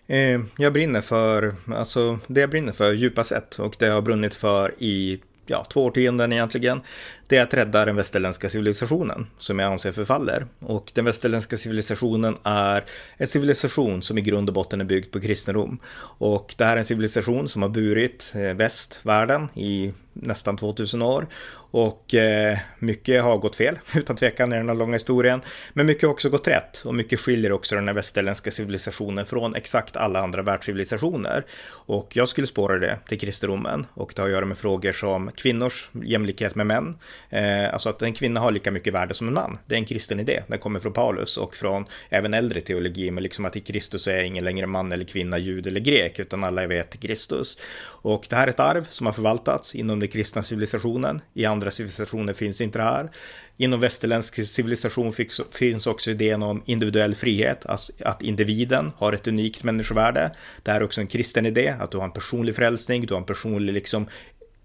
Eh, 0.10 0.42
jag 0.58 0.74
brinner 0.74 1.02
för, 1.02 1.56
alltså 1.68 2.20
det 2.28 2.42
jag 2.42 2.50
brinner 2.50 2.74
för 2.74 2.94
djupast 2.94 3.30
sätt 3.30 3.56
och 3.56 3.76
det 3.80 3.86
jag 3.86 3.94
har 3.94 4.02
brunnit 4.02 4.36
för 4.36 4.74
i 4.78 5.20
ja, 5.46 5.66
två 5.70 5.86
årtionden 5.86 6.34
egentligen, 6.34 6.82
det 7.30 7.38
är 7.38 7.44
att 7.44 7.54
rädda 7.54 7.86
den 7.86 7.96
västerländska 7.96 8.50
civilisationen 8.50 9.28
som 9.38 9.60
jag 9.60 9.72
anser 9.72 9.92
förfaller. 9.92 10.48
Och 10.60 10.92
den 10.96 11.06
västerländska 11.06 11.58
civilisationen 11.58 12.38
är 12.44 12.84
en 13.18 13.28
civilisation 13.28 14.02
som 14.02 14.18
i 14.18 14.22
grund 14.22 14.50
och 14.50 14.56
botten 14.56 14.82
är 14.82 14.86
byggd 14.86 15.12
på 15.12 15.22
kristendom. 15.22 15.80
Och 16.18 16.56
det 16.58 16.66
här 16.66 16.74
är 16.74 16.78
en 16.78 16.86
civilisation 16.86 17.48
som 17.48 17.62
har 17.62 17.70
burit 17.70 18.34
eh, 18.36 18.42
västvärlden 18.42 19.50
i 19.54 19.94
nästan 20.14 20.58
2000 20.58 21.02
år 21.02 21.28
och 21.72 22.14
eh, 22.14 22.58
mycket 22.80 23.24
har 23.24 23.38
gått 23.38 23.56
fel, 23.56 23.80
utan 23.96 24.16
tvekan 24.16 24.54
i 24.54 24.56
den 24.56 24.70
här 24.70 24.76
långa 24.76 24.94
historien. 24.94 25.42
Men 25.74 25.86
mycket 25.86 26.04
har 26.04 26.10
också 26.10 26.30
gått 26.30 26.48
rätt 26.48 26.82
och 26.86 26.96
mycket 26.96 27.20
skiljer 27.20 27.52
också 27.52 27.76
den 27.76 27.88
här 27.88 27.96
västerländska 27.96 28.52
civilisationen 28.52 29.26
från 29.26 29.56
exakt 29.56 29.96
alla 29.96 30.20
andra 30.20 30.42
världscivilisationer. 30.42 31.46
Och 31.70 32.16
jag 32.16 32.30
skulle 32.30 32.48
spåra 32.48 32.80
det 32.80 32.98
till 33.08 33.20
kristendomen 33.20 33.86
och 33.94 34.14
det 34.16 34.22
har 34.22 34.30
att 34.30 34.34
göra 34.34 34.46
med 34.46 34.58
frågor 34.58 34.92
som 34.92 35.32
kvinnors 35.32 35.90
jämlikhet 36.04 36.56
med 36.56 36.68
män. 36.68 36.96
Eh, 37.30 37.74
alltså 37.74 37.90
att 37.90 38.02
en 38.02 38.14
kvinna 38.14 38.40
har 38.40 38.52
lika 38.52 38.72
mycket 38.72 38.94
värde 38.94 39.14
som 39.14 39.28
en 39.28 39.34
man. 39.34 39.58
Det 39.66 39.76
är 39.76 39.80
en 39.80 39.86
kristen 39.86 40.20
idé. 40.20 40.44
Den 40.48 40.60
kommer 40.60 40.80
från 40.80 40.94
Paulus 40.94 41.38
och 41.38 41.56
från 41.56 41.86
även 42.10 42.34
äldre 42.34 42.62
teologi, 42.62 43.12
men 43.12 43.24
liksom 43.24 43.46
att 43.46 43.56
i 43.56 43.60
Kristus 43.60 44.08
är 44.08 44.24
ingen 44.24 44.44
längre 44.44 44.68
man 44.68 44.92
eller 44.92 45.06
kvinna, 45.06 45.38
jud 45.38 45.68
eller 45.68 45.80
grek, 45.80 46.20
utan 46.20 46.44
alla 46.44 46.64
är 46.64 46.68
vet 46.68 47.00
Kristus. 47.00 47.58
Och 48.02 48.26
det 48.30 48.36
här 48.36 48.48
är 48.48 48.52
ett 48.52 48.60
arv 48.60 48.88
som 48.90 49.06
har 49.06 49.14
förvaltats 49.14 49.76
inom 49.76 50.00
den 50.00 50.10
kristna 50.10 50.44
civilisationen 50.44 51.22
i 51.34 51.46
andra 51.46 51.72
civilisationer 51.72 52.34
finns 52.34 52.62
inte 52.62 52.80
det 52.80 52.84
här. 52.84 53.10
Inom 53.58 53.80
västerländsk 53.80 54.48
civilisation 54.48 55.14
finns 55.52 55.88
också 55.88 56.12
idén 56.12 56.44
om 56.44 56.64
individuell 56.66 57.16
frihet, 57.16 57.66
alltså 57.66 57.94
att 58.00 58.22
individen 58.22 58.92
har 58.98 59.14
ett 59.14 59.28
unikt 59.28 59.64
människovärde. 59.64 60.32
Det 60.64 60.72
här 60.72 60.82
är 60.82 60.86
också 60.86 61.02
en 61.02 61.08
kristen 61.08 61.46
idé, 61.46 61.76
att 61.80 61.92
du 61.92 61.98
har 61.98 62.06
en 62.06 62.12
personlig 62.12 62.56
frälsning, 62.56 63.06
du 63.06 63.14
har 63.14 63.22
en 63.22 63.26
personlig 63.26 63.74
liksom 63.74 64.08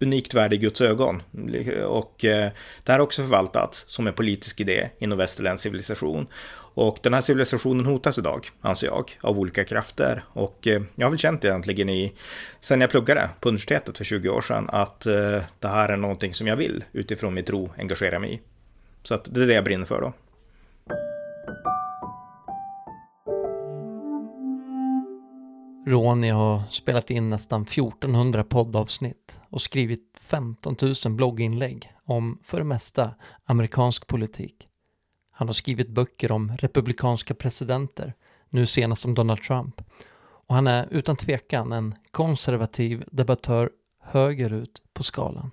unikt 0.04 0.34
värde 0.34 0.54
i 0.54 0.58
Guds 0.58 0.80
ögon. 0.80 1.22
Och 1.86 2.24
eh, 2.24 2.50
det 2.84 2.92
här 2.92 2.98
har 2.98 3.04
också 3.04 3.22
förvaltats 3.22 3.84
som 3.88 4.06
en 4.06 4.12
politisk 4.12 4.60
idé 4.60 4.90
inom 4.98 5.18
västerländsk 5.18 5.62
civilisation. 5.62 6.26
Och 6.76 6.98
den 7.02 7.14
här 7.14 7.20
civilisationen 7.20 7.86
hotas 7.86 8.18
idag, 8.18 8.48
anser 8.60 8.86
jag, 8.86 9.18
av 9.20 9.38
olika 9.38 9.64
krafter. 9.64 10.24
Och 10.28 10.66
eh, 10.66 10.82
jag 10.94 11.06
har 11.06 11.10
väl 11.10 11.18
känt 11.18 11.44
egentligen 11.44 11.88
i, 11.88 12.12
sen 12.60 12.80
jag 12.80 12.90
pluggade 12.90 13.28
på 13.40 13.48
universitetet 13.48 13.98
för 13.98 14.04
20 14.04 14.28
år 14.28 14.40
sedan, 14.40 14.68
att 14.68 15.06
eh, 15.06 15.42
det 15.58 15.68
här 15.68 15.88
är 15.88 15.96
någonting 15.96 16.34
som 16.34 16.46
jag 16.46 16.56
vill 16.56 16.84
utifrån 16.92 17.34
min 17.34 17.44
tro 17.44 17.72
engagera 17.78 18.18
mig 18.18 18.34
i. 18.34 18.40
Så 19.02 19.14
att 19.14 19.34
det 19.34 19.42
är 19.42 19.46
det 19.46 19.54
jag 19.54 19.64
brinner 19.64 19.86
för 19.86 20.00
då. 20.00 20.12
Ronny 25.86 26.30
har 26.30 26.62
spelat 26.70 27.10
in 27.10 27.28
nästan 27.28 27.62
1400 27.62 28.44
poddavsnitt 28.44 29.40
och 29.48 29.62
skrivit 29.62 30.18
15 30.20 30.76
000 31.04 31.14
blogginlägg 31.14 31.92
om 32.04 32.38
för 32.42 32.58
det 32.58 32.64
mesta 32.64 33.14
amerikansk 33.44 34.06
politik. 34.06 34.68
Han 35.30 35.48
har 35.48 35.52
skrivit 35.52 35.88
böcker 35.88 36.32
om 36.32 36.56
republikanska 36.56 37.34
presidenter, 37.34 38.14
nu 38.50 38.66
senast 38.66 39.04
om 39.04 39.14
Donald 39.14 39.42
Trump. 39.42 39.82
Och 40.46 40.54
han 40.54 40.66
är 40.66 40.88
utan 40.90 41.16
tvekan 41.16 41.72
en 41.72 41.94
konservativ 42.10 43.04
debattör 43.12 43.70
högerut 44.02 44.82
på 44.92 45.02
skalan. 45.02 45.50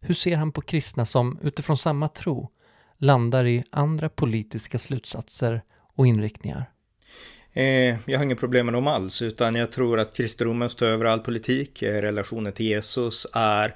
Hur 0.00 0.14
ser 0.14 0.36
han 0.36 0.52
på 0.52 0.60
kristna 0.60 1.04
som 1.04 1.38
utifrån 1.42 1.76
samma 1.76 2.08
tro 2.08 2.50
landar 2.96 3.46
i 3.46 3.64
andra 3.70 4.08
politiska 4.08 4.78
slutsatser 4.78 5.62
och 5.96 6.06
inriktningar? 6.06 6.70
Eh, 7.52 7.96
jag 8.06 8.18
har 8.18 8.24
inga 8.24 8.36
problem 8.36 8.66
med 8.66 8.72
dem 8.72 8.86
alls, 8.86 9.22
utan 9.22 9.54
jag 9.54 9.72
tror 9.72 10.00
att 10.00 10.16
kristendomen 10.16 10.70
står 10.70 10.86
över 10.86 11.04
all 11.04 11.20
politik. 11.20 11.82
Eh, 11.82 12.02
relationen 12.02 12.52
till 12.52 12.66
Jesus 12.66 13.26
är 13.32 13.74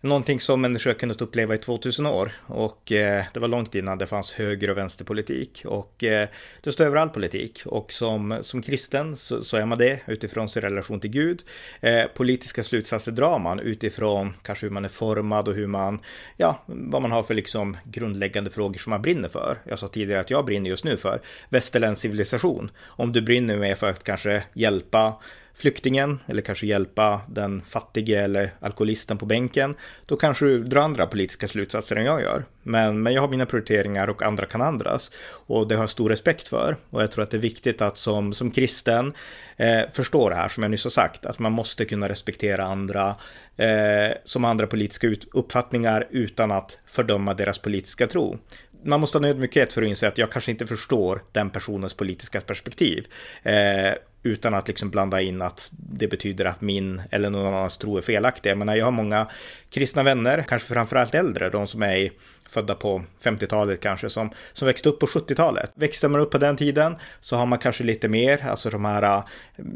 någonting 0.00 0.40
som 0.40 0.60
människor 0.60 0.90
har 0.90 0.98
kunnat 0.98 1.22
uppleva 1.22 1.54
i 1.54 1.58
2000 1.58 2.06
år 2.06 2.32
och 2.46 2.92
eh, 2.92 3.24
det 3.34 3.40
var 3.40 3.48
långt 3.48 3.74
innan 3.74 3.98
det 3.98 4.06
fanns 4.06 4.32
höger 4.32 4.70
och 4.70 4.76
vänsterpolitik 4.76 5.62
och 5.66 6.04
eh, 6.04 6.28
det 6.60 6.72
står 6.72 6.84
över 6.84 6.96
all 6.96 7.08
politik 7.08 7.62
och 7.66 7.92
som, 7.92 8.38
som 8.40 8.62
kristen 8.62 9.16
så, 9.16 9.44
så 9.44 9.56
är 9.56 9.66
man 9.66 9.78
det 9.78 10.00
utifrån 10.06 10.48
sin 10.48 10.62
relation 10.62 11.00
till 11.00 11.10
Gud. 11.10 11.42
Eh, 11.80 12.04
politiska 12.04 12.64
slutsatser 12.64 13.12
drar 13.12 13.38
man 13.38 13.60
utifrån 13.60 14.34
kanske 14.42 14.66
hur 14.66 14.72
man 14.72 14.84
är 14.84 14.88
formad 14.88 15.48
och 15.48 15.54
hur 15.54 15.66
man, 15.66 16.00
ja, 16.36 16.64
vad 16.66 17.02
man 17.02 17.12
har 17.12 17.22
för 17.22 17.34
liksom 17.34 17.76
grundläggande 17.84 18.50
frågor 18.50 18.78
som 18.78 18.90
man 18.90 19.02
brinner 19.02 19.28
för. 19.28 19.58
Jag 19.64 19.78
sa 19.78 19.88
tidigare 19.88 20.20
att 20.20 20.30
jag 20.30 20.44
brinner 20.44 20.70
just 20.70 20.84
nu 20.84 20.96
för 20.96 21.20
västerländsk 21.48 22.02
civilisation. 22.02 22.70
Om 22.84 23.12
du 23.12 23.22
brinner 23.22 23.56
med 23.56 23.78
för 23.78 23.90
att 23.90 24.04
kanske 24.04 24.42
hjälpa 24.52 25.14
flyktingen 25.58 26.18
eller 26.26 26.42
kanske 26.42 26.66
hjälpa 26.66 27.20
den 27.28 27.62
fattige 27.62 28.24
eller 28.24 28.54
alkoholisten 28.60 29.18
på 29.18 29.26
bänken, 29.26 29.74
då 30.06 30.16
kanske 30.16 30.44
du 30.44 30.64
drar 30.64 30.82
andra 30.82 31.06
politiska 31.06 31.48
slutsatser 31.48 31.96
än 31.96 32.04
jag 32.04 32.22
gör. 32.22 32.44
Men, 32.62 33.02
men 33.02 33.12
jag 33.12 33.20
har 33.20 33.28
mina 33.28 33.46
prioriteringar 33.46 34.10
och 34.10 34.22
andra 34.22 34.46
kan 34.46 34.62
andras. 34.62 35.12
Och 35.28 35.68
det 35.68 35.74
har 35.74 35.82
jag 35.82 35.90
stor 35.90 36.08
respekt 36.10 36.48
för. 36.48 36.76
Och 36.90 37.02
jag 37.02 37.10
tror 37.10 37.24
att 37.24 37.30
det 37.30 37.36
är 37.36 37.40
viktigt 37.40 37.82
att 37.82 37.98
som, 37.98 38.32
som 38.32 38.50
kristen 38.50 39.12
eh, 39.56 39.80
förstå 39.92 40.28
det 40.28 40.34
här 40.34 40.48
som 40.48 40.62
jag 40.62 40.70
nyss 40.70 40.84
har 40.84 40.90
sagt, 40.90 41.26
att 41.26 41.38
man 41.38 41.52
måste 41.52 41.84
kunna 41.84 42.08
respektera 42.08 42.64
andra 42.64 43.16
eh, 43.56 44.16
som 44.24 44.44
andra 44.44 44.66
politiska 44.66 45.08
uppfattningar 45.32 46.06
utan 46.10 46.50
att 46.50 46.78
fördöma 46.86 47.34
deras 47.34 47.58
politiska 47.58 48.06
tro 48.06 48.38
man 48.84 49.00
måste 49.00 49.18
ha 49.18 49.22
nödmjukhet 49.22 49.38
ödmjukhet 49.38 49.72
för 49.72 49.82
att 49.82 49.88
inse 49.88 50.08
att 50.08 50.18
jag 50.18 50.30
kanske 50.30 50.50
inte 50.50 50.66
förstår 50.66 51.22
den 51.32 51.50
personens 51.50 51.94
politiska 51.94 52.40
perspektiv. 52.40 53.06
Eh, 53.42 53.94
utan 54.22 54.54
att 54.54 54.68
liksom 54.68 54.90
blanda 54.90 55.20
in 55.20 55.42
att 55.42 55.72
det 55.72 56.08
betyder 56.08 56.44
att 56.44 56.60
min 56.60 57.02
eller 57.10 57.30
någon 57.30 57.54
annans 57.54 57.78
tro 57.78 57.96
är 57.96 58.02
felaktig. 58.02 58.50
Jag 58.50 58.58
menar, 58.58 58.76
jag 58.76 58.84
har 58.84 58.92
många 58.92 59.26
kristna 59.70 60.02
vänner, 60.02 60.44
kanske 60.48 60.74
framförallt 60.74 61.14
äldre, 61.14 61.50
de 61.50 61.66
som 61.66 61.82
är 61.82 61.96
i 61.96 62.12
födda 62.48 62.74
på 62.74 63.02
50-talet 63.22 63.80
kanske, 63.80 64.10
som, 64.10 64.30
som 64.52 64.66
växte 64.66 64.88
upp 64.88 65.00
på 65.00 65.06
70-talet. 65.06 65.70
Växte 65.74 66.08
man 66.08 66.20
upp 66.20 66.30
på 66.30 66.38
den 66.38 66.56
tiden 66.56 66.96
så 67.20 67.36
har 67.36 67.46
man 67.46 67.58
kanske 67.58 67.84
lite 67.84 68.08
mer, 68.08 68.46
alltså 68.46 68.70
de 68.70 68.84
här, 68.84 69.22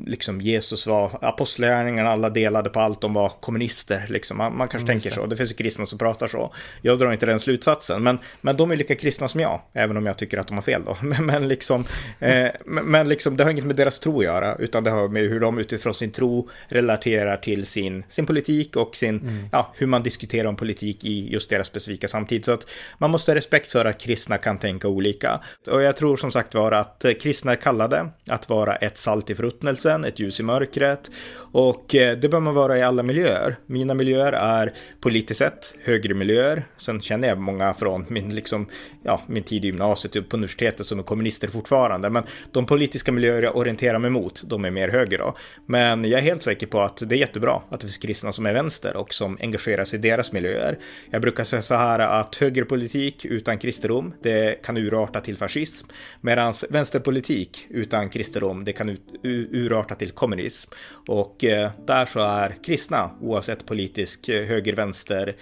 liksom 0.07 0.41
Jesus 0.41 0.87
var 0.87 1.19
apostlagärningarna, 1.21 2.11
alla 2.11 2.31
delade 2.31 2.71
på 2.71 2.81
allt, 2.81 3.01
de 3.01 3.15
var 3.15 3.29
kommunister, 3.29 4.07
liksom. 4.09 4.39
Man, 4.39 4.57
man 4.57 4.69
kanske 4.69 4.93
mm, 4.93 5.01
tänker 5.01 5.21
så, 5.21 5.27
det 5.27 5.37
finns 5.37 5.51
ju 5.51 5.55
kristna 5.55 5.87
som 5.87 5.99
pratar 5.99 6.29
så. 6.29 6.55
Jag 6.83 6.99
drar 6.99 7.13
inte 7.13 7.27
den 7.27 7.41
slutsatsen, 7.41 8.03
men, 8.03 8.19
men 8.41 8.57
de 8.57 8.71
är 8.71 8.77
lika 8.77 8.95
kristna 8.95 9.29
som 9.29 9.41
jag, 9.41 9.61
även 9.73 9.97
om 9.97 10.07
jag 10.07 10.19
tycker 10.19 10.39
att 10.39 10.49
de 10.49 10.55
har 10.55 10.63
fel 10.63 10.83
då. 10.87 10.97
Men, 11.13 11.27
men 11.27 11.49
liksom, 11.49 11.85
eh, 12.21 12.49
men 12.65 13.09
liksom, 13.09 13.37
det 13.37 13.45
har 13.45 13.51
inget 13.51 13.65
med 13.65 13.77
deras 13.77 13.99
tro 13.99 14.19
att 14.19 14.25
göra, 14.25 14.57
utan 14.57 14.85
det 14.85 14.91
har 14.91 15.09
med 15.09 15.23
hur 15.23 15.41
de 15.41 15.59
utifrån 15.59 15.95
sin 15.95 16.11
tro 16.11 16.49
relaterar 16.69 17.37
till 17.37 17.67
sin, 17.67 18.05
sin 18.09 18.27
politik 18.27 18.77
och 18.77 18.97
sin, 18.97 19.21
mm. 19.21 19.49
ja, 19.53 19.73
hur 19.77 19.87
man 19.87 20.03
diskuterar 20.03 20.49
om 20.49 20.57
politik 20.57 21.05
i 21.05 21.33
just 21.33 21.51
deras 21.51 21.67
specifika 21.67 22.09
samtid. 22.09 22.45
Så 22.45 22.53
att 22.53 22.62
man 22.99 23.11
måste 23.11 23.31
ha 23.31 23.37
respekt 23.37 23.73
för 23.73 23.85
att 23.85 24.01
kristna 24.01 24.39
kan 24.39 24.59
tänka 24.59 24.89
olika. 24.89 25.41
Och 25.71 25.83
jag 25.83 25.97
tror 25.97 26.17
som 26.17 26.31
sagt 26.31 26.55
var 26.55 26.73
att 26.73 27.05
kristna 27.21 27.53
är 27.53 27.57
kallade 27.57 28.11
att 28.29 28.49
vara 28.49 28.77
ett 28.77 28.97
salt 28.97 29.31
i 29.31 29.35
förruttnelsen, 29.35 30.05
ett 30.05 30.21
ljus 30.21 30.41
i 30.41 30.43
mörkret. 30.43 31.11
Och 31.53 31.95
eh, 31.95 32.19
det 32.19 32.29
bör 32.29 32.41
man 32.41 32.55
vara 32.55 32.79
i 32.79 32.83
alla 32.83 33.03
miljöer. 33.03 33.57
Mina 33.67 33.95
miljöer 33.95 34.33
är 34.33 34.73
politiskt 35.01 35.39
sett 35.39 35.75
högre 35.85 36.15
miljöer. 36.15 36.65
Sen 36.77 37.01
känner 37.01 37.29
jag 37.29 37.39
många 37.39 37.75
från 37.75 38.07
min, 38.09 38.35
liksom, 38.35 38.69
ja, 39.05 39.23
min 39.27 39.43
tid 39.43 39.65
i 39.65 39.67
gymnasiet 39.67 40.29
på 40.29 40.37
universitetet 40.37 40.87
som 40.87 40.99
är 40.99 41.03
kommunister 41.03 41.49
fortfarande. 41.49 42.11
Men 42.11 42.25
de 42.53 42.67
politiska 42.67 43.13
miljöer 43.13 43.43
jag 43.43 43.57
orienterar 43.57 43.99
mig 43.99 44.11
mot, 44.11 44.43
de 44.47 44.65
är 44.65 44.71
mer 44.71 44.89
höger 44.89 45.19
då. 45.19 45.35
Men 45.67 46.05
jag 46.05 46.19
är 46.19 46.23
helt 46.23 46.43
säker 46.43 46.67
på 46.67 46.81
att 46.81 46.97
det 46.97 47.15
är 47.15 47.19
jättebra 47.19 47.63
att 47.71 47.81
det 47.81 47.87
finns 47.87 47.97
kristna 47.97 48.33
som 48.33 48.47
är 48.47 48.53
vänster 48.53 48.97
och 48.97 49.15
som 49.15 49.39
engagerar 49.41 49.85
sig 49.85 49.99
i 49.99 50.03
deras 50.03 50.33
miljöer. 50.33 50.79
Jag 51.11 51.23
brukar 51.23 51.45
säga 51.45 51.63
så 51.63 51.75
här 51.75 51.99
att 51.99 52.37
högerpolitik 52.53 53.25
utan 53.25 53.59
kristendom, 53.59 54.15
det 54.23 54.63
kan 54.63 54.77
urarta 54.77 55.21
till 55.21 55.37
fascism. 55.37 55.87
Medan 56.21 56.55
vänsterpolitik 56.71 57.67
utan 57.71 58.09
kristendom, 58.09 58.65
det 58.65 58.73
kan 58.73 58.97
urarta 59.23 59.95
till 59.95 60.11
kommunism. 60.11 60.71
Och 61.09 61.45
eh, 61.45 61.71
där 61.87 62.07
så 62.07 62.21
är 62.21 62.57
kristna, 62.65 63.11
oavsett 63.21 63.67
politisk 63.67 64.29
eh, 64.29 64.47
höger-vänster 64.47 65.35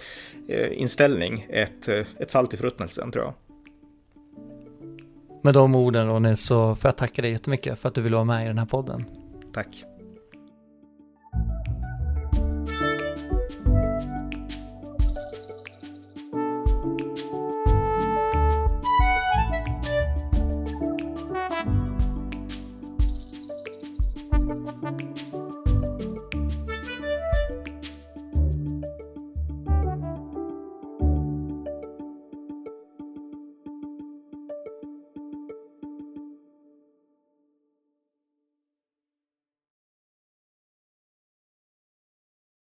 eh, 0.47 0.81
inställning, 0.81 1.45
ett, 1.49 1.87
ett 2.19 2.31
salt 2.31 2.53
i 2.53 2.57
förruttnelsen 2.57 3.11
tror 3.11 3.25
jag. 3.25 3.33
Med 5.43 5.53
de 5.53 5.75
orden 5.75 6.07
Ronny 6.07 6.35
så 6.35 6.75
får 6.75 6.87
jag 6.87 6.97
tacka 6.97 7.21
dig 7.21 7.31
jättemycket 7.31 7.79
för 7.79 7.89
att 7.89 7.95
du 7.95 8.01
vill 8.01 8.13
vara 8.13 8.23
med 8.23 8.45
i 8.45 8.47
den 8.47 8.57
här 8.57 8.65
podden. 8.65 9.05
Tack. 9.53 9.85